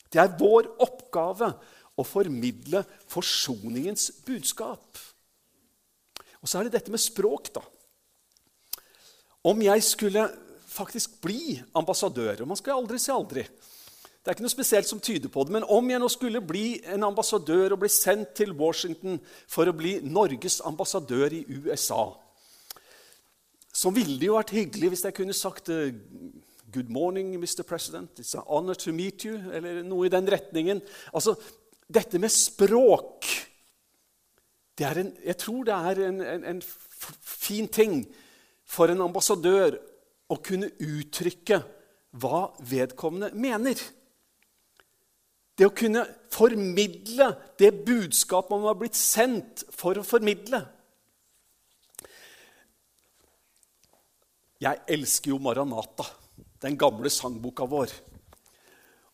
Det 0.09 0.21
er 0.23 0.37
vår 0.39 0.71
oppgave 0.85 1.51
å 1.95 2.07
formidle 2.07 2.83
forsoningens 3.11 4.11
budskap. 4.27 4.99
Og 6.43 6.51
så 6.51 6.61
er 6.61 6.67
det 6.67 6.77
dette 6.77 6.93
med 6.93 7.03
språk, 7.03 7.53
da. 7.55 7.63
Om 9.45 9.61
jeg 9.65 9.85
skulle 9.85 10.25
faktisk 10.75 11.21
bli 11.23 11.61
ambassadør 11.77 12.43
og 12.43 12.51
Man 12.51 12.59
skal 12.59 12.81
aldri 12.81 12.99
si 12.99 13.13
aldri. 13.13 13.45
Det 13.45 14.31
er 14.31 14.37
ikke 14.39 14.47
noe 14.47 14.55
spesielt 14.55 14.89
som 14.89 15.01
tyder 15.05 15.29
på 15.29 15.43
det, 15.45 15.53
men 15.53 15.67
om 15.69 15.91
jeg 15.91 16.01
nå 16.01 16.09
skulle 16.09 16.41
bli 16.41 16.79
en 16.89 17.05
ambassadør 17.05 17.75
og 17.75 17.83
bli 17.83 17.91
sendt 17.93 18.33
til 18.39 18.55
Washington 18.57 19.19
for 19.45 19.69
å 19.69 19.75
bli 19.77 19.99
Norges 20.01 20.63
ambassadør 20.65 21.37
i 21.37 21.43
USA, 21.45 22.07
så 23.69 23.93
ville 23.93 24.17
det 24.17 24.31
jo 24.31 24.39
vært 24.39 24.55
hyggelig 24.57 24.95
hvis 24.95 25.05
jeg 25.05 25.17
kunne 25.19 25.37
sagt 25.37 25.69
eh, 25.75 25.93
Good 26.75 26.89
morning, 26.91 27.37
Mr. 27.39 27.63
President. 27.63 28.19
It's 28.19 28.35
an 28.35 28.43
honor 28.49 28.75
to 28.75 28.91
meet 28.91 29.23
you. 29.23 29.37
Eller 29.55 29.85
noe 29.87 30.09
i 30.09 30.11
den 30.11 30.27
retningen. 30.27 30.81
Altså, 31.15 31.37
dette 31.89 32.21
med 32.21 32.33
språk 32.33 33.29
en, 34.75 35.13
Jeg 35.23 35.37
tror 35.39 35.65
det 35.65 35.75
er 35.75 36.01
en, 36.09 36.21
en, 36.21 36.45
en 36.45 36.63
fin 37.23 37.69
ting 37.69 38.01
for 38.67 38.91
en 38.91 39.05
ambassadør 39.05 39.77
å 40.33 40.39
kunne 40.43 40.73
uttrykke 40.83 41.61
hva 42.19 42.49
vedkommende 42.59 43.31
mener. 43.39 43.79
Det 45.55 45.69
å 45.69 45.75
kunne 45.75 46.03
formidle 46.35 47.29
det 47.61 47.71
budskapet 47.87 48.57
man 48.57 48.67
har 48.67 48.79
blitt 48.81 48.99
sendt 48.99 49.63
for 49.71 50.01
å 50.01 50.07
formidle. 50.07 50.65
Jeg 54.65 54.81
elsker 54.97 55.31
jo 55.31 55.39
Maranata, 55.43 56.07
den 56.65 56.79
gamle 56.81 57.11
sangboka 57.13 57.67
vår. 57.69 57.93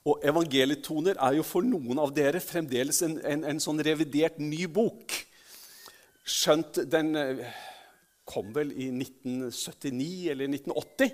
Og 0.09 0.23
evangelietoner 0.25 1.19
er 1.21 1.37
jo 1.37 1.45
for 1.45 1.67
noen 1.67 1.99
av 2.01 2.13
dere 2.17 2.41
fremdeles 2.41 3.03
en, 3.05 3.19
en, 3.21 3.45
en 3.53 3.61
sånn 3.61 3.83
revidert 3.85 4.39
ny 4.41 4.65
bok. 4.73 5.13
Skjønt 6.25 6.81
den 6.89 7.13
eh, 7.21 7.43
kom 8.29 8.49
vel 8.55 8.73
i 8.73 8.89
1979 8.95 10.31
eller 10.33 10.49
1980. 10.49 11.13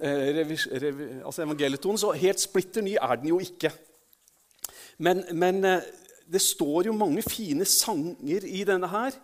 Eh, 0.00 0.26
revi, 0.40 0.58
revi, 0.82 1.08
altså 1.20 1.44
evangelietonen, 1.44 2.00
Så 2.02 2.12
helt 2.18 2.42
splitter 2.42 2.82
ny 2.82 2.96
er 2.98 3.20
den 3.20 3.30
jo 3.30 3.38
ikke. 3.42 3.70
Men, 4.98 5.22
men 5.32 5.64
eh, 5.64 5.86
det 6.30 6.42
står 6.42 6.90
jo 6.90 6.96
mange 6.96 7.22
fine 7.22 7.64
sanger 7.64 8.46
i 8.46 8.64
denne 8.66 8.90
her 8.90 9.14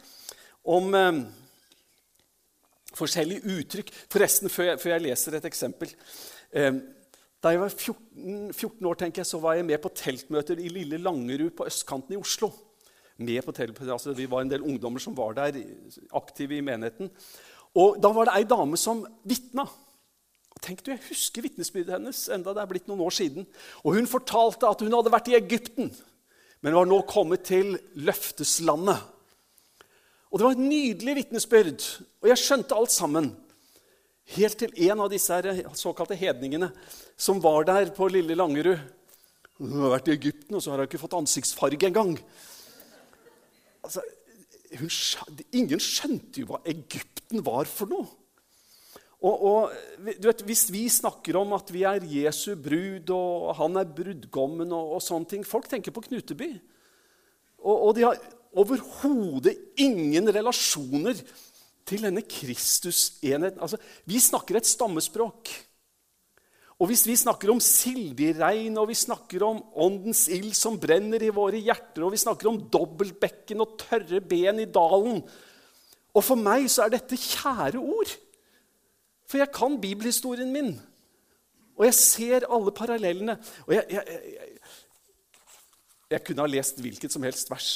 om 0.63 0.95
eh, 0.95 1.23
forskjellige 2.95 3.59
uttrykk. 3.59 3.95
Forresten, 4.13 4.53
før 4.53 4.71
jeg, 4.71 4.81
før 4.83 4.95
jeg 4.95 5.09
leser 5.09 5.37
et 5.39 5.51
eksempel 5.51 5.91
eh, 6.53 6.77
Da 7.47 7.53
jeg 7.55 7.61
var 7.63 7.71
14, 7.71 8.49
14, 8.51 8.87
år, 8.91 8.97
tenker 8.99 9.23
jeg, 9.23 9.29
så 9.29 9.39
var 9.39 9.55
jeg 9.55 9.67
med 9.69 9.79
på 9.79 9.91
teltmøter 9.95 10.59
i 10.59 10.67
lille 10.67 10.99
Langerud 10.99 11.53
på 11.55 11.67
østkanten 11.69 12.17
i 12.17 12.19
Oslo. 12.19 12.49
Med 13.23 13.47
på 13.47 13.53
altså, 13.87 14.15
vi 14.19 14.27
var 14.27 14.43
en 14.43 14.51
del 14.51 14.65
ungdommer 14.67 14.99
som 14.99 15.15
var 15.15 15.37
der, 15.37 15.61
aktive 16.13 16.57
i 16.57 16.61
menigheten. 16.61 17.09
Og 17.79 18.03
Da 18.03 18.11
var 18.11 18.27
det 18.27 18.35
ei 18.35 18.49
dame 18.51 18.77
som 18.77 19.07
vitna. 19.23 19.63
Tenk 20.61 20.83
du, 20.83 20.91
Jeg 20.91 21.07
husker 21.07 21.43
vitnesbyrdet 21.43 21.95
hennes 21.95 22.29
enda 22.35 22.53
det 22.53 22.65
er 22.65 22.67
blitt 22.67 22.89
noen 22.89 23.07
år 23.07 23.15
siden. 23.15 23.47
Og 23.85 23.95
Hun 23.95 24.11
fortalte 24.11 24.67
at 24.67 24.81
hun 24.83 24.93
hadde 24.93 25.13
vært 25.15 25.31
i 25.31 25.39
Egypten, 25.39 25.95
men 26.63 26.75
var 26.75 26.85
nå 26.91 27.03
kommet 27.07 27.45
til 27.45 27.79
løfteslandet. 27.95 28.99
Og 30.33 30.39
Det 30.39 30.45
var 30.45 30.51
et 30.51 30.67
nydelig 30.67 31.15
vitnesbyrd, 31.23 32.03
og 32.23 32.29
jeg 32.29 32.43
skjønte 32.43 32.75
alt 32.75 32.91
sammen. 32.91 33.37
Helt 34.35 34.59
til 34.59 34.73
en 34.89 35.05
av 35.05 35.11
disse 35.13 35.39
såkalte 35.79 36.19
hedningene 36.19 36.73
som 37.15 37.39
var 37.43 37.69
der 37.69 37.93
på 37.95 38.09
lille 38.11 38.35
Langerud. 38.35 38.81
Hun 39.63 39.81
har 39.85 39.95
vært 39.95 40.11
i 40.11 40.17
Egypten, 40.17 40.57
og 40.59 40.63
så 40.63 40.73
har 40.73 40.83
hun 40.83 40.89
ikke 40.89 41.01
fått 41.01 41.17
ansiktsfarge 41.17 41.89
engang. 41.89 42.17
Altså, 43.87 44.03
hun, 44.77 44.91
ingen 45.55 45.81
skjønte 45.81 46.43
jo 46.43 46.51
hva 46.51 46.61
Egypten 46.69 47.45
var 47.47 47.71
for 47.71 47.89
noe. 47.93 48.09
Og, 49.25 49.47
og 49.49 50.05
vet, 50.05 50.43
Hvis 50.45 50.67
vi 50.75 50.85
snakker 50.93 51.39
om 51.41 51.55
at 51.57 51.71
vi 51.73 51.87
er 51.89 52.05
Jesu 52.05 52.53
brud, 52.59 53.09
og 53.15 53.55
han 53.63 53.81
er 53.81 53.89
brudgommen, 53.89 54.75
og, 54.75 54.99
og 54.99 55.05
sånne 55.05 55.31
ting 55.31 55.47
Folk 55.47 55.71
tenker 55.71 55.95
på 55.95 56.05
Knuteby. 56.05 56.51
Og, 57.63 57.77
og 57.77 57.95
de 57.97 58.05
har 58.05 58.21
overhodet 58.57 59.57
ingen 59.81 60.29
relasjoner 60.35 61.17
til 61.87 62.03
denne 62.03 62.25
Kristusenheten. 62.27 63.63
Altså, 63.63 63.79
vi 64.09 64.21
snakker 64.23 64.59
et 64.59 64.69
stammespråk. 64.69 65.53
Og 66.77 66.91
hvis 66.91 67.07
vi 67.09 67.17
snakker 67.17 67.51
om 67.53 67.61
sildig 67.63 68.35
regn, 68.37 68.77
og 68.77 68.91
vi 68.91 68.99
snakker 68.99 69.47
om 69.47 69.63
åndens 69.81 70.27
ild 70.29 70.53
som 70.59 70.77
brenner 70.81 71.23
i 71.25 71.33
våre 71.33 71.61
hjerter, 71.63 72.05
og 72.05 72.13
vi 72.13 72.21
snakker 72.21 72.51
om 72.51 72.59
dobbeltbekken 72.73 73.65
og 73.65 73.79
tørre 73.81 74.21
ben 74.21 74.61
i 74.61 74.69
dalen 74.69 75.23
Og 76.17 76.25
for 76.25 76.41
meg 76.41 76.69
så 76.73 76.85
er 76.85 76.95
dette 76.97 77.17
kjære 77.17 77.81
ord. 77.81 78.13
For 79.29 79.41
jeg 79.41 79.53
kan 79.53 79.81
bibelhistorien 79.81 80.53
min. 80.53 80.71
Og 81.77 81.85
jeg 81.85 81.97
ser 81.97 82.47
alle 82.49 82.73
parallellene. 82.73 83.37
Og 83.67 83.75
jeg, 83.75 83.85
jeg, 83.91 84.21
jeg, 84.33 84.59
jeg 86.11 86.25
kunne 86.25 86.45
ha 86.45 86.49
lest 86.49 86.81
hvilket 86.81 87.13
som 87.13 87.27
helst 87.27 87.51
vers 87.53 87.75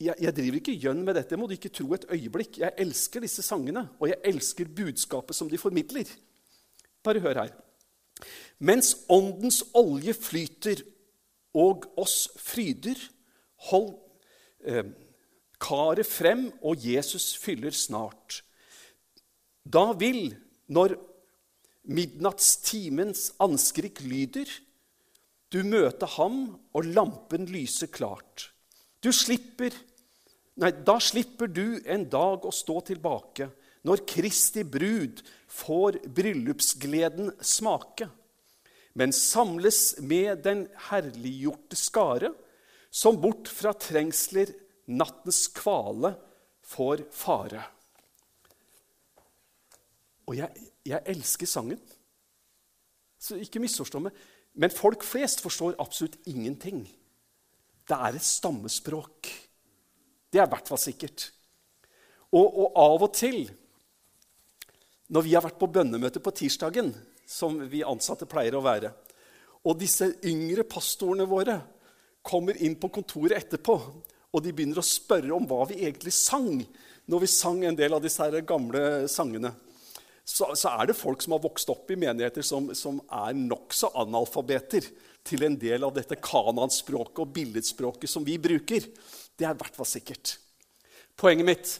jeg, 0.00 0.16
jeg, 0.16 0.32
driver 0.36 0.60
ikke 0.60 0.78
gjønn 0.80 1.02
med 1.04 1.18
dette, 1.18 1.36
må 1.36 1.46
du 1.48 1.54
ikke 1.56 1.72
tro 1.76 1.92
et 1.94 2.06
øyeblikk. 2.08 2.58
Jeg 2.62 2.72
elsker 2.80 3.24
disse 3.24 3.44
sangene, 3.44 3.84
og 4.00 4.08
jeg 4.08 4.20
elsker 4.32 4.70
budskapet 4.76 5.36
som 5.36 5.50
de 5.50 5.60
formidler. 5.60 6.08
Bare 7.04 7.20
hør 7.20 7.42
her. 7.42 7.52
Mens 8.60 8.94
åndens 9.12 9.62
olje 9.76 10.14
flyter 10.16 10.82
og 11.56 11.86
oss 12.00 12.28
fryder, 12.40 12.98
hold 13.70 13.92
eh, 14.64 14.88
karet 15.60 16.08
frem, 16.08 16.48
og 16.64 16.80
Jesus 16.84 17.34
fyller 17.40 17.74
snart. 17.76 18.40
Da 19.64 19.90
vil, 20.00 20.32
når 20.72 20.96
midnattstimens 21.90 23.34
anskrik 23.40 24.00
lyder, 24.04 24.48
du 25.50 25.60
møte 25.66 26.06
ham, 26.16 26.42
og 26.72 26.88
lampen 26.94 27.48
lyser 27.50 27.90
klart. 27.92 28.50
Du 29.02 29.10
slipper 29.12 29.74
Nei, 30.60 30.70
da 30.84 30.98
slipper 31.00 31.48
du 31.48 31.80
en 31.88 32.04
dag 32.12 32.44
å 32.44 32.52
stå 32.52 32.80
tilbake 32.90 33.48
når 33.88 34.02
Kristi 34.08 34.60
brud 34.68 35.22
får 35.48 36.02
bryllupsgleden 36.04 37.32
smake, 37.40 38.10
men 38.92 39.14
samles 39.16 39.94
med 40.04 40.42
den 40.44 40.66
herliggjorte 40.90 41.78
skare, 41.80 42.34
som 42.90 43.16
bort 43.22 43.48
fra 43.48 43.72
trengsler 43.72 44.50
nattens 44.90 45.46
kvale 45.54 46.12
får 46.66 47.06
fare. 47.14 47.62
Og 50.28 50.36
jeg, 50.38 50.66
jeg 50.86 51.06
elsker 51.14 51.48
sangen, 51.48 51.80
så 53.20 53.38
ikke 53.40 53.62
misforstå 53.62 54.02
meg. 54.04 54.16
Men 54.60 54.72
folk 54.74 55.04
flest 55.06 55.40
forstår 55.40 55.78
absolutt 55.80 56.18
ingenting. 56.28 56.82
Det 57.86 57.96
er 57.96 58.18
et 58.18 58.26
stammespråk. 58.26 59.30
Det 60.30 60.40
er 60.40 60.46
i 60.46 60.52
hvert 60.52 60.70
fall 60.70 60.80
sikkert. 60.80 61.28
Og, 62.30 62.46
og, 62.46 62.66
av 62.78 63.06
og 63.06 63.12
til, 63.16 63.42
når 65.10 65.26
vi 65.26 65.34
har 65.34 65.44
vært 65.44 65.58
på 65.58 65.70
bønnemøte 65.74 66.22
på 66.22 66.34
tirsdagen, 66.38 66.92
som 67.26 67.58
vi 67.70 67.82
ansatte 67.86 68.28
pleier 68.30 68.56
å 68.58 68.64
være, 68.64 68.92
og 69.66 69.76
disse 69.78 70.06
yngre 70.26 70.64
pastorene 70.64 71.26
våre 71.28 71.58
kommer 72.24 72.56
inn 72.62 72.78
på 72.80 72.90
kontoret 72.94 73.36
etterpå, 73.36 73.76
og 74.30 74.44
de 74.44 74.52
begynner 74.54 74.80
å 74.80 74.86
spørre 74.86 75.34
om 75.34 75.46
hva 75.50 75.64
vi 75.68 75.82
egentlig 75.82 76.14
sang 76.14 76.62
når 77.10 77.24
vi 77.24 77.30
sang 77.32 77.64
en 77.66 77.76
del 77.76 77.96
av 77.96 78.02
disse 78.04 78.22
her 78.22 78.44
gamle 78.46 79.08
sangene, 79.10 79.50
så, 80.22 80.52
så 80.54 80.70
er 80.76 80.90
det 80.90 80.98
folk 80.98 81.22
som 81.24 81.34
har 81.34 81.42
vokst 81.42 81.72
opp 81.72 81.90
i 81.90 81.98
menigheter 81.98 82.44
som, 82.46 82.68
som 82.76 83.00
er 83.24 83.34
nokså 83.34 83.90
analfabeter 83.98 84.86
til 85.26 85.42
en 85.42 85.56
del 85.58 85.82
av 85.84 85.96
dette 85.96 86.20
kananspråket 86.22 87.18
og 87.24 87.32
billedspråket 87.34 88.12
som 88.12 88.22
vi 88.24 88.36
bruker. 88.38 88.86
Det 89.40 89.46
er 89.48 89.56
i 89.56 89.60
hvert 89.62 89.76
fall 89.76 89.88
sikkert. 89.88 90.34
Poenget 91.16 91.48
mitt 91.48 91.70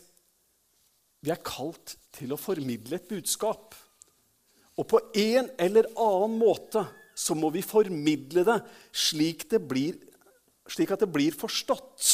vi 1.21 1.29
er 1.35 1.43
kalt 1.45 1.99
til 2.17 2.33
å 2.33 2.41
formidle 2.41 2.97
et 2.97 3.11
budskap. 3.11 3.75
Og 4.81 4.87
på 4.89 5.01
en 5.21 5.51
eller 5.61 5.91
annen 5.93 6.39
måte 6.41 6.87
så 7.13 7.37
må 7.37 7.51
vi 7.53 7.61
formidle 7.61 8.47
det 8.49 8.57
slik, 8.97 9.45
det 9.51 9.61
blir, 9.69 9.99
slik 10.65 10.95
at 10.95 11.05
det 11.05 11.11
blir 11.13 11.37
forstått. 11.37 12.09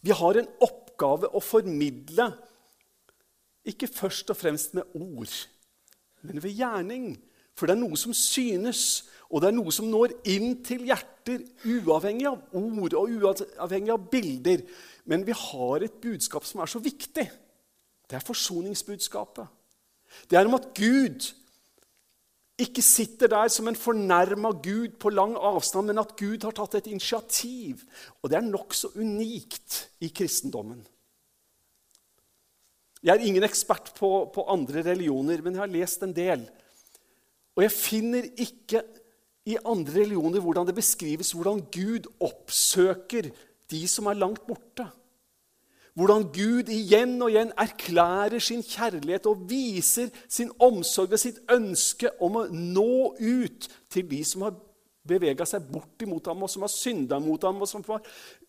Vi 0.00 0.14
har 0.16 0.40
en 0.40 0.48
oppgave 0.64 1.28
å 1.36 1.42
formidle, 1.44 2.30
ikke 3.68 3.90
først 3.90 4.32
og 4.32 4.38
fremst 4.38 4.76
med 4.78 4.96
ord, 4.96 5.32
men 6.24 6.40
ved 6.40 6.56
gjerning. 6.56 7.10
For 7.56 7.68
det 7.68 7.76
er 7.76 7.82
noe 7.82 7.98
som 8.00 8.14
synes, 8.16 9.08
og 9.26 9.42
det 9.42 9.48
er 9.48 9.56
noe 9.56 9.72
som 9.74 9.88
når 9.90 10.14
inn 10.30 10.60
til 10.66 10.84
hjerter, 10.86 11.42
uavhengig 11.66 12.28
av 12.30 12.44
ord 12.54 12.94
og 12.94 13.16
uavhengig 13.16 13.90
av 13.94 14.04
bilder. 14.12 14.62
Men 15.10 15.24
vi 15.26 15.34
har 15.34 15.82
et 15.82 15.96
budskap 16.02 16.46
som 16.46 16.62
er 16.62 16.70
så 16.70 16.82
viktig. 16.82 17.26
Det 18.06 18.18
er 18.18 18.26
forsoningsbudskapet. 18.26 19.50
Det 20.30 20.38
er 20.38 20.46
om 20.46 20.54
at 20.58 20.70
Gud 20.78 21.26
ikke 22.56 22.80
sitter 22.80 23.28
der 23.28 23.50
som 23.52 23.68
en 23.68 23.76
fornærma 23.76 24.54
Gud 24.64 24.94
på 25.02 25.10
lang 25.12 25.34
avstand, 25.36 25.90
men 25.90 26.00
at 26.00 26.14
Gud 26.16 26.46
har 26.46 26.54
tatt 26.56 26.78
et 26.78 26.86
initiativ. 26.88 27.82
Og 28.22 28.30
det 28.30 28.38
er 28.38 28.46
nokså 28.46 28.94
unikt 28.96 29.88
i 30.00 30.08
kristendommen. 30.08 30.80
Jeg 33.04 33.12
er 33.12 33.26
ingen 33.26 33.44
ekspert 33.44 33.92
på, 33.98 34.30
på 34.34 34.46
andre 34.50 34.82
religioner, 34.86 35.42
men 35.42 35.54
jeg 35.54 35.62
har 35.62 35.74
lest 35.74 36.06
en 36.06 36.14
del. 36.16 36.46
Og 37.56 37.62
jeg 37.66 37.74
finner 37.74 38.30
ikke 38.40 38.82
i 39.46 39.56
andre 39.64 40.02
religioner 40.02 40.42
hvordan 40.42 40.66
det 40.68 40.76
beskrives 40.76 41.32
hvordan 41.36 41.62
Gud 41.72 42.08
oppsøker 42.20 43.30
de 43.70 43.82
som 43.88 44.06
er 44.10 44.18
langt 44.18 44.46
borte. 44.46 44.86
Hvordan 45.96 46.26
Gud 46.28 46.68
igjen 46.68 47.14
og 47.24 47.30
igjen 47.32 47.54
erklærer 47.56 48.42
sin 48.42 48.60
kjærlighet 48.60 49.26
og 49.30 49.46
viser 49.48 50.10
sin 50.28 50.50
omsorg 50.60 51.14
og 51.16 51.22
sitt 51.22 51.38
ønske 51.52 52.10
om 52.20 52.36
å 52.36 52.44
nå 52.52 53.14
ut 53.16 53.68
til 53.88 54.04
de 54.10 54.20
som 54.28 54.44
har 54.44 54.58
bevega 55.06 55.46
seg 55.48 55.64
bort 55.70 56.02
imot 56.04 56.28
ham, 56.28 56.42
og 56.44 56.52
som 56.52 56.66
har 56.66 56.72
synda 56.72 57.20
mot 57.22 57.42
ham, 57.46 57.62
og 57.62 57.70
som 57.70 57.84
har 57.88 58.04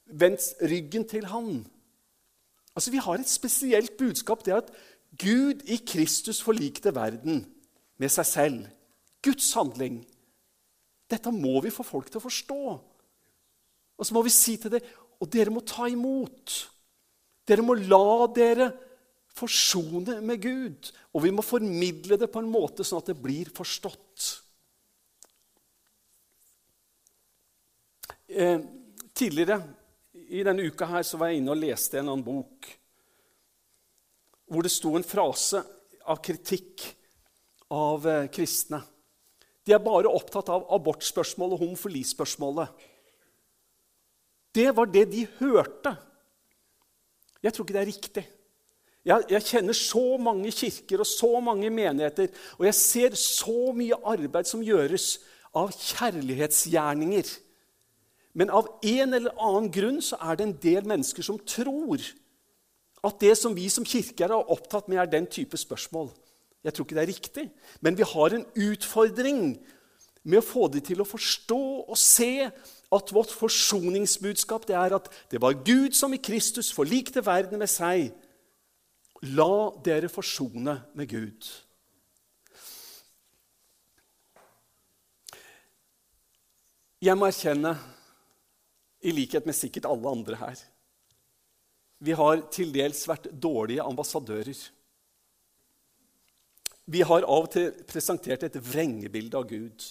vendt 0.07 0.43
ryggen 0.65 1.07
til 1.07 1.29
ham. 1.31 1.63
Altså, 2.75 2.91
Vi 2.91 2.97
har 2.97 3.15
et 3.15 3.29
spesielt 3.29 3.97
budskap. 3.97 4.45
Det 4.45 4.53
at 4.53 4.71
Gud 5.17 5.63
i 5.65 5.79
Kristus 5.87 6.41
forlikte 6.41 6.95
verden 6.95 7.45
med 7.97 8.09
seg 8.09 8.25
selv. 8.25 8.65
Guds 9.23 9.53
handling. 9.53 10.05
Dette 11.07 11.31
må 11.31 11.61
vi 11.63 11.71
få 11.73 11.85
folk 11.87 12.09
til 12.11 12.19
å 12.19 12.25
forstå. 12.25 12.61
Og 13.97 14.05
så 14.05 14.15
må 14.15 14.23
vi 14.25 14.33
si 14.33 14.57
til 14.61 14.73
dem 14.77 14.95
og 15.17 15.29
dere 15.33 15.49
må 15.53 15.63
ta 15.65 15.87
imot. 15.89 16.57
Dere 17.47 17.63
må 17.65 17.73
la 17.79 18.27
dere 18.29 18.67
forsone 19.37 20.19
med 20.25 20.41
Gud. 20.43 20.91
Og 21.15 21.23
vi 21.25 21.31
må 21.33 21.45
formidle 21.45 22.19
det 22.19 22.29
på 22.29 22.43
en 22.43 22.51
måte 22.51 22.85
sånn 22.85 23.01
at 23.01 23.11
det 23.11 23.17
blir 23.21 23.49
forstått. 23.55 24.27
Eh, 28.27 28.59
tidligere 29.15 29.61
i 30.27 30.43
denne 30.43 30.67
uka 30.67 30.85
her 30.91 31.05
så 31.07 31.17
var 31.17 31.31
jeg 31.31 31.41
inne 31.41 31.53
og 31.53 31.61
leste 31.61 31.97
en 31.97 32.09
annen 32.11 32.25
bok 32.25 32.67
hvor 34.47 34.63
det 34.63 34.71
sto 34.71 34.93
en 34.95 35.03
frase 35.07 35.59
av 36.07 36.19
kritikk 36.23 36.83
av 37.75 38.05
eh, 38.07 38.27
kristne. 38.31 38.79
De 39.67 39.75
er 39.75 39.83
bare 39.83 40.07
opptatt 40.07 40.47
av 40.53 40.65
abortspørsmålet 40.77 41.57
og 41.57 41.63
homofilispørsmålet. 41.65 42.85
Det 44.55 44.69
var 44.75 44.87
det 44.89 45.05
de 45.11 45.25
hørte. 45.41 45.91
Jeg 47.43 47.53
tror 47.53 47.67
ikke 47.67 47.75
det 47.75 47.81
er 47.81 47.91
riktig. 47.91 48.23
Jeg, 49.07 49.23
jeg, 49.31 49.43
kjenner 49.47 49.75
så 49.77 50.05
mange 50.19 50.51
kirker 50.51 51.03
og 51.03 51.07
så 51.07 51.29
mange 51.43 51.69
menigheter, 51.71 52.31
og 52.57 52.65
jeg 52.67 52.75
ser 52.75 53.19
så 53.19 53.71
mye 53.75 53.99
arbeid 54.07 54.49
som 54.49 54.63
gjøres 54.63 55.17
av 55.55 55.71
kjærlighetsgjerninger. 55.75 57.29
Men 58.37 58.51
av 58.53 58.67
en 58.85 59.15
eller 59.17 59.35
annen 59.35 59.69
grunn 59.73 60.01
så 60.03 60.19
er 60.19 60.39
det 60.39 60.47
en 60.47 60.57
del 60.63 60.89
mennesker 60.89 61.25
som 61.25 61.39
tror 61.39 62.03
at 63.07 63.19
det 63.21 63.35
som 63.39 63.55
vi 63.55 63.69
som 63.71 63.85
kirke 63.87 64.25
er 64.25 64.35
opptatt 64.35 64.89
med, 64.89 64.99
er 64.99 65.11
den 65.11 65.27
type 65.31 65.57
spørsmål. 65.59 66.09
Jeg 66.67 66.75
tror 66.75 66.83
ikke 66.83 66.97
det 66.97 67.03
er 67.05 67.13
riktig, 67.13 67.43
men 67.79 67.95
vi 67.95 68.03
har 68.03 68.33
en 68.35 68.43
utfordring 68.59 69.43
med 70.27 70.41
å 70.41 70.43
få 70.43 70.67
dem 70.73 70.83
til 70.83 70.99
å 70.99 71.07
forstå 71.07 71.59
og 71.87 71.95
se 71.99 72.49
at 72.91 73.13
vårt 73.15 73.31
forsoningsbudskap 73.31 74.67
det 74.67 74.75
er 74.75 74.97
at 74.97 75.07
det 75.31 75.39
var 75.43 75.55
Gud 75.63 75.95
som 75.95 76.11
i 76.11 76.19
Kristus 76.19 76.73
forlikte 76.75 77.23
verden 77.23 77.63
med 77.63 77.71
seg. 77.71 78.11
La 79.31 79.71
dere 79.85 80.11
forsone 80.11 80.75
med 80.91 81.07
Gud. 81.09 81.47
Jeg 86.99 87.15
må 87.15 87.29
erkjenne, 87.29 87.77
i 89.07 89.13
likhet 89.13 89.45
med 89.45 89.55
sikkert 89.55 89.85
alle 89.85 90.09
andre 90.09 90.35
her 90.39 90.61
Vi 92.01 92.15
har 92.17 92.39
til 92.51 92.71
dels 92.73 93.03
vært 93.07 93.27
dårlige 93.31 93.85
ambassadører. 93.85 94.57
Vi 96.87 97.03
har 97.03 97.25
av 97.27 97.47
og 97.47 97.51
til 97.51 97.71
presentert 97.87 98.45
et 98.47 98.59
vrengebilde 98.63 99.35
av 99.37 99.47
Gud. 99.49 99.83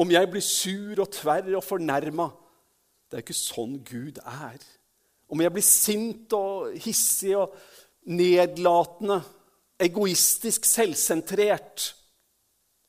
Om 0.00 0.12
jeg 0.14 0.30
blir 0.32 0.44
sur 0.44 1.02
og 1.02 1.10
tverr 1.12 1.50
og 1.58 1.64
fornærma 1.66 2.30
Det 3.10 3.18
er 3.18 3.22
jo 3.24 3.26
ikke 3.26 3.34
sånn 3.34 3.72
Gud 3.82 4.20
er. 4.22 4.60
Om 5.28 5.40
jeg 5.42 5.52
blir 5.52 5.66
sint 5.66 6.32
og 6.32 6.76
hissig 6.78 7.32
og 7.36 7.56
nedlatende, 8.06 9.18
egoistisk, 9.82 10.64
selvsentrert 10.64 11.90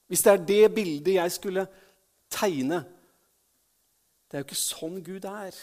Hvis 0.08 0.22
det 0.22 0.32
er 0.32 0.46
det 0.46 0.74
bildet 0.76 1.16
jeg 1.16 1.32
skulle 1.32 1.66
tegne 2.30 2.84
Det 4.30 4.38
er 4.38 4.44
jo 4.44 4.48
ikke 4.48 4.62
sånn 4.62 5.02
Gud 5.04 5.26
er. 5.26 5.58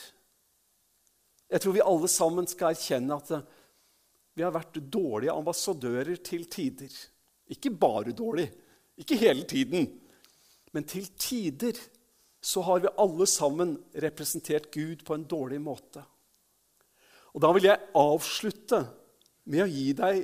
Jeg 1.49 1.61
tror 1.63 1.73
vi 1.73 1.87
alle 1.87 2.09
sammen 2.13 2.51
skal 2.51 2.75
erkjenne 2.75 3.17
at 3.17 3.31
vi 4.39 4.47
har 4.47 4.55
vært 4.55 4.79
dårlige 4.93 5.35
ambassadører 5.35 6.21
til 6.25 6.47
tider. 6.51 6.93
Ikke 7.51 7.73
bare 7.75 8.15
dårlig, 8.15 8.47
ikke 9.01 9.19
hele 9.19 9.47
tiden. 9.49 9.89
Men 10.73 10.87
til 10.87 11.09
tider 11.19 11.79
så 12.41 12.63
har 12.63 12.85
vi 12.85 12.95
alle 13.03 13.27
sammen 13.27 13.75
representert 13.99 14.71
Gud 14.71 15.03
på 15.05 15.17
en 15.17 15.27
dårlig 15.27 15.59
måte. 15.61 16.05
Og 17.35 17.43
da 17.43 17.51
vil 17.55 17.67
jeg 17.69 17.91
avslutte 17.99 18.83
med 19.51 19.65
å 19.65 19.71
gi 19.71 19.93
deg 19.97 20.23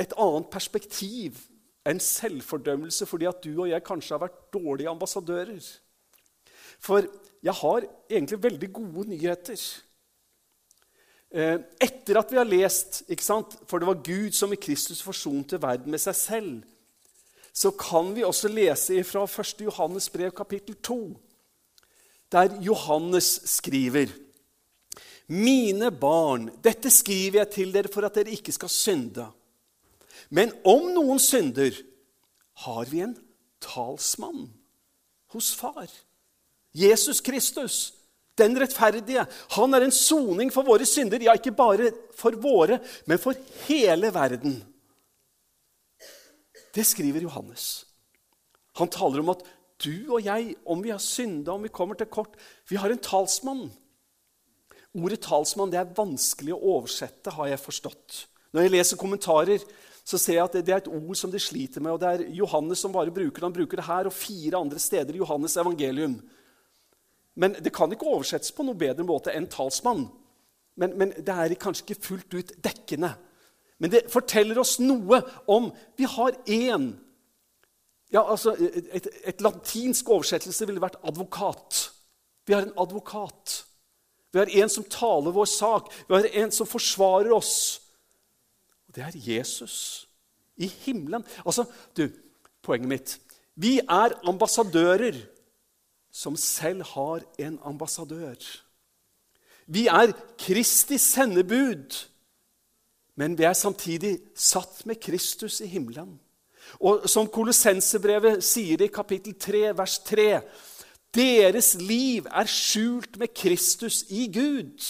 et 0.00 0.14
annet 0.16 0.48
perspektiv 0.52 1.42
enn 1.88 2.00
selvfordømmelse 2.02 3.08
fordi 3.08 3.28
at 3.28 3.42
du 3.44 3.52
og 3.54 3.70
jeg 3.70 3.84
kanskje 3.84 4.14
har 4.14 4.24
vært 4.24 4.40
dårlige 4.54 4.92
ambassadører. 4.92 5.60
For 6.80 7.04
jeg 7.44 7.56
har 7.60 7.86
egentlig 8.08 8.42
veldig 8.42 8.70
gode 8.72 9.08
nyheter. 9.10 9.60
Eh, 11.30 11.58
etter 11.78 12.18
at 12.18 12.32
vi 12.32 12.40
har 12.40 12.48
lest 12.48 13.04
For 13.68 13.78
det 13.78 13.86
var 13.86 14.02
Gud 14.02 14.34
som 14.34 14.50
i 14.52 14.58
Kristus 14.58 15.02
forsonte 15.02 15.60
verden 15.62 15.92
med 15.92 16.02
seg 16.02 16.16
selv 16.18 16.54
så 17.52 17.72
kan 17.74 18.12
vi 18.14 18.24
også 18.24 18.48
lese 18.48 19.02
fra 19.04 19.24
1. 19.26 19.64
Johannes 19.66 20.08
brev, 20.10 20.30
kapittel 20.30 20.76
2, 20.82 21.16
der 22.32 22.60
Johannes 22.62 23.40
skriver 23.50 24.12
Mine 25.30 25.90
barn, 25.90 26.48
dette 26.64 26.90
skriver 26.90 27.38
jeg 27.38 27.50
til 27.54 27.74
dere 27.74 27.90
for 27.92 28.06
at 28.06 28.16
dere 28.18 28.34
ikke 28.34 28.52
skal 28.52 28.70
synde. 28.72 29.28
Men 30.30 30.50
om 30.66 30.88
noen 30.94 31.20
synder, 31.22 31.74
har 32.66 32.90
vi 32.90 33.02
en 33.04 33.14
talsmann 33.62 34.48
hos 35.30 35.52
Far. 35.54 35.86
Jesus 36.74 37.20
Kristus, 37.20 37.94
den 38.40 38.56
rettferdige. 38.58 39.26
Han 39.56 39.76
er 39.76 39.86
en 39.86 39.94
soning 39.94 40.50
for 40.54 40.66
våre 40.66 40.88
synder. 40.88 41.22
Ja, 41.22 41.36
ikke 41.36 41.54
bare 41.56 41.92
for 42.16 42.36
våre, 42.40 42.80
men 43.06 43.20
for 43.22 43.38
hele 43.66 44.10
verden. 44.14 44.58
Det 46.74 46.86
skriver 46.86 47.26
Johannes. 47.26 47.84
Han 48.78 48.90
taler 48.90 49.22
om 49.22 49.32
at 49.34 49.44
du 49.80 50.12
og 50.12 50.24
jeg, 50.24 50.54
om 50.68 50.82
vi 50.84 50.92
har 50.92 51.02
synda, 51.02 51.54
om 51.54 51.64
vi 51.64 51.72
kommer 51.72 51.96
til 51.96 52.10
kort 52.12 52.36
Vi 52.68 52.76
har 52.76 52.92
en 52.92 53.00
talsmann. 53.00 53.70
Ordet 54.96 55.22
talsmann 55.22 55.70
det 55.70 55.78
er 55.80 55.94
vanskelig 55.96 56.54
å 56.56 56.74
oversette, 56.76 57.32
har 57.34 57.52
jeg 57.52 57.62
forstått. 57.62 58.24
Når 58.50 58.66
jeg 58.66 58.74
leser 58.74 58.98
kommentarer, 58.98 59.62
så 60.06 60.18
ser 60.18 60.38
jeg 60.38 60.44
at 60.44 60.56
det 60.58 60.74
er 60.74 60.82
et 60.82 60.90
ord 60.90 61.16
som 61.18 61.30
de 61.30 61.38
sliter 61.38 61.82
med. 61.82 61.92
og 61.94 62.00
Det 62.02 62.10
er 62.10 62.34
Johannes 62.34 62.82
som 62.82 62.92
bare 62.92 63.14
bruker 63.14 63.38
det. 63.38 63.46
Han 63.46 63.54
bruker 63.54 63.78
det 63.78 63.86
her 63.86 64.10
og 64.10 64.16
fire 64.16 64.58
andre 64.58 64.82
steder 64.82 65.14
i 65.14 65.22
Johannes 65.22 65.56
evangelium. 65.60 66.16
Men 67.38 67.54
det 67.62 67.72
kan 67.74 67.92
ikke 67.92 68.08
oversettes 68.08 68.52
på 68.54 68.64
noe 68.66 68.78
bedre 68.78 69.06
måte 69.06 69.34
enn 69.34 69.48
talsmann. 69.50 70.08
Men, 70.80 70.96
men 70.98 71.12
det 71.16 71.34
er 71.34 71.54
kanskje 71.60 71.86
ikke 71.86 72.06
fullt 72.06 72.36
ut 72.36 72.54
dekkende. 72.64 73.12
Men 73.80 73.92
det 73.92 74.08
forteller 74.12 74.58
oss 74.60 74.78
noe 74.82 75.22
om 75.50 75.70
Vi 75.96 76.08
har 76.08 76.36
én 76.50 76.92
ja, 78.10 78.24
altså, 78.26 78.56
et, 78.58 79.06
et, 79.22 79.42
latinsk 79.42 80.08
oversettelse 80.10 80.66
ville 80.66 80.82
vært 80.82 80.98
advokat. 81.06 81.92
Vi 82.42 82.56
har 82.56 82.64
en 82.66 82.74
advokat. 82.82 83.60
Vi 84.34 84.40
har 84.40 84.50
en 84.50 84.72
som 84.72 84.86
taler 84.90 85.34
vår 85.34 85.46
sak. 85.46 85.92
Vi 86.08 86.16
har 86.16 86.26
en 86.42 86.50
som 86.54 86.66
forsvarer 86.66 87.30
oss. 87.30 87.54
Og 88.88 88.96
det 88.96 89.04
er 89.06 89.14
Jesus 89.14 89.76
i 90.58 90.66
himmelen. 90.82 91.22
Altså, 91.44 91.68
du, 91.96 92.08
Poenget 92.60 92.90
mitt 92.90 93.12
Vi 93.56 93.78
er 93.80 94.12
ambassadører 94.28 95.16
som 96.12 96.36
selv 96.36 96.82
har 96.94 97.24
en 97.38 97.58
ambassadør. 97.64 98.36
Vi 99.66 99.86
er 99.86 100.12
Kristi 100.38 100.98
sendebud 100.98 102.10
men 103.20 103.36
vi 103.36 103.44
er 103.44 103.56
samtidig 103.56 104.14
satt 104.38 104.84
med 104.88 105.00
Kristus 105.02 105.60
i 105.60 105.68
himmelen. 105.68 106.14
Og 106.80 107.08
som 107.10 107.28
Kolossensebrevet 107.28 108.44
sier 108.44 108.80
i 108.80 108.92
kapittel 108.92 109.34
3, 109.36 109.62
vers 109.76 109.98
3.: 110.06 110.40
Deres 111.14 111.74
liv 111.80 112.28
er 112.30 112.48
skjult 112.48 113.18
med 113.20 113.34
Kristus 113.34 114.04
i 114.08 114.28
Gud. 114.32 114.86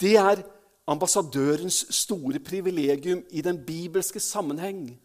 Det 0.00 0.14
er 0.20 0.44
ambassadørens 0.86 1.86
store 1.90 2.38
privilegium 2.38 3.24
i 3.30 3.42
den 3.42 3.64
bibelske 3.66 4.20
sammenheng. 4.20 5.00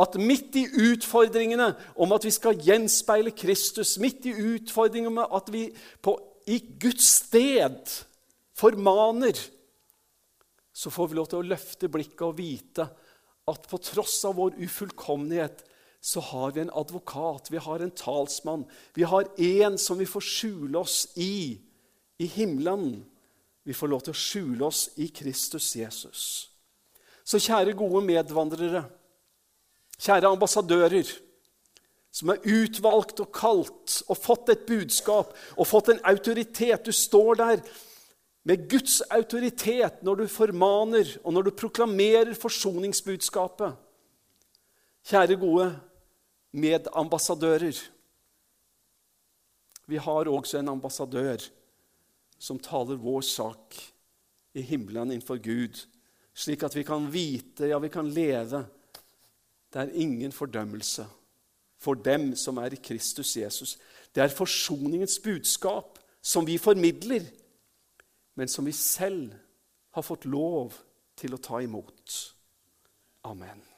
At 0.00 0.16
midt 0.18 0.56
i 0.58 0.64
utfordringene 0.66 1.70
om 1.94 2.14
at 2.16 2.24
vi 2.26 2.32
skal 2.34 2.58
gjenspeile 2.58 3.30
Kristus, 3.30 3.94
midt 4.02 4.26
i 4.26 4.34
utfordringene 4.34 5.12
om 5.12 5.36
at 5.38 5.52
vi 5.54 5.68
på, 6.02 6.16
i 6.50 6.58
Guds 6.82 7.06
sted 7.22 7.92
formaner 8.58 9.38
så 10.74 10.90
får 10.90 11.08
vi 11.08 11.18
lov 11.18 11.28
til 11.30 11.38
å 11.38 11.46
løfte 11.46 11.88
blikket 11.88 12.26
og 12.26 12.38
vite 12.40 12.88
at 13.50 13.68
på 13.70 13.78
tross 13.78 14.16
av 14.26 14.34
vår 14.40 14.56
ufullkommenhet 14.64 15.62
så 16.04 16.20
har 16.20 16.52
vi 16.52 16.64
en 16.64 16.72
advokat, 16.74 17.48
vi 17.52 17.60
har 17.62 17.80
en 17.80 17.92
talsmann. 17.94 18.66
Vi 18.92 19.06
har 19.08 19.28
en 19.40 19.78
som 19.80 19.96
vi 19.96 20.08
får 20.08 20.24
skjule 20.26 20.80
oss 20.82 21.06
i, 21.16 21.56
i 22.20 22.26
himmelen. 22.28 23.04
Vi 23.64 23.72
får 23.72 23.88
lov 23.88 24.02
til 24.04 24.12
å 24.12 24.18
skjule 24.18 24.66
oss 24.66 24.82
i 25.00 25.08
Kristus 25.08 25.70
Jesus. 25.78 26.24
Så 27.24 27.40
kjære, 27.40 27.72
gode 27.78 28.02
medvandrere, 28.04 28.82
kjære 29.98 30.30
ambassadører, 30.34 31.08
som 32.14 32.30
er 32.30 32.44
utvalgt 32.46 33.20
og 33.24 33.32
kalt 33.34 33.96
og 34.06 34.18
fått 34.18 34.52
et 34.54 34.66
budskap 34.68 35.32
og 35.56 35.66
fått 35.66 35.90
en 35.92 36.04
autoritet. 36.06 36.86
Du 36.86 36.94
står 36.94 37.40
der 37.40 37.64
med 38.46 38.68
Guds 38.70 39.00
autoritet 39.10 40.02
når 40.06 40.22
du 40.22 40.26
formaner 40.30 41.16
og 41.24 41.34
når 41.34 41.48
du 41.48 41.56
proklamerer 41.58 42.36
forsoningsbudskapet. 42.38 43.74
Kjære 45.04 45.36
gode 45.40 45.72
medambassadører. 46.54 47.74
Vi 49.86 50.00
har 50.00 50.30
også 50.30 50.60
en 50.60 50.70
ambassadør 50.76 51.42
som 52.38 52.60
taler 52.60 53.00
vår 53.00 53.24
sak 53.26 53.76
i 54.54 54.62
himmelen 54.62 55.10
innenfor 55.10 55.40
Gud, 55.42 55.80
slik 56.34 56.62
at 56.66 56.76
vi 56.76 56.84
kan 56.86 57.06
vite, 57.10 57.68
ja, 57.68 57.78
vi 57.82 57.90
kan 57.92 58.08
leve. 58.08 58.64
Det 59.74 59.82
er 59.82 59.90
ingen 59.92 60.32
fordømmelse 60.32 61.06
for 61.78 61.94
dem 61.94 62.36
som 62.36 62.56
er 62.56 62.72
i 62.72 62.80
Kristus 62.82 63.36
Jesus. 63.36 63.78
Det 64.14 64.22
er 64.22 64.28
forsoningens 64.28 65.18
budskap 65.18 65.98
som 66.22 66.46
vi 66.46 66.58
formidler, 66.58 67.26
men 68.34 68.48
som 68.48 68.66
vi 68.66 68.72
selv 68.72 69.32
har 69.94 70.02
fått 70.02 70.24
lov 70.24 70.72
til 71.16 71.34
å 71.34 71.42
ta 71.42 71.60
imot. 71.62 72.14
Amen. 73.24 73.73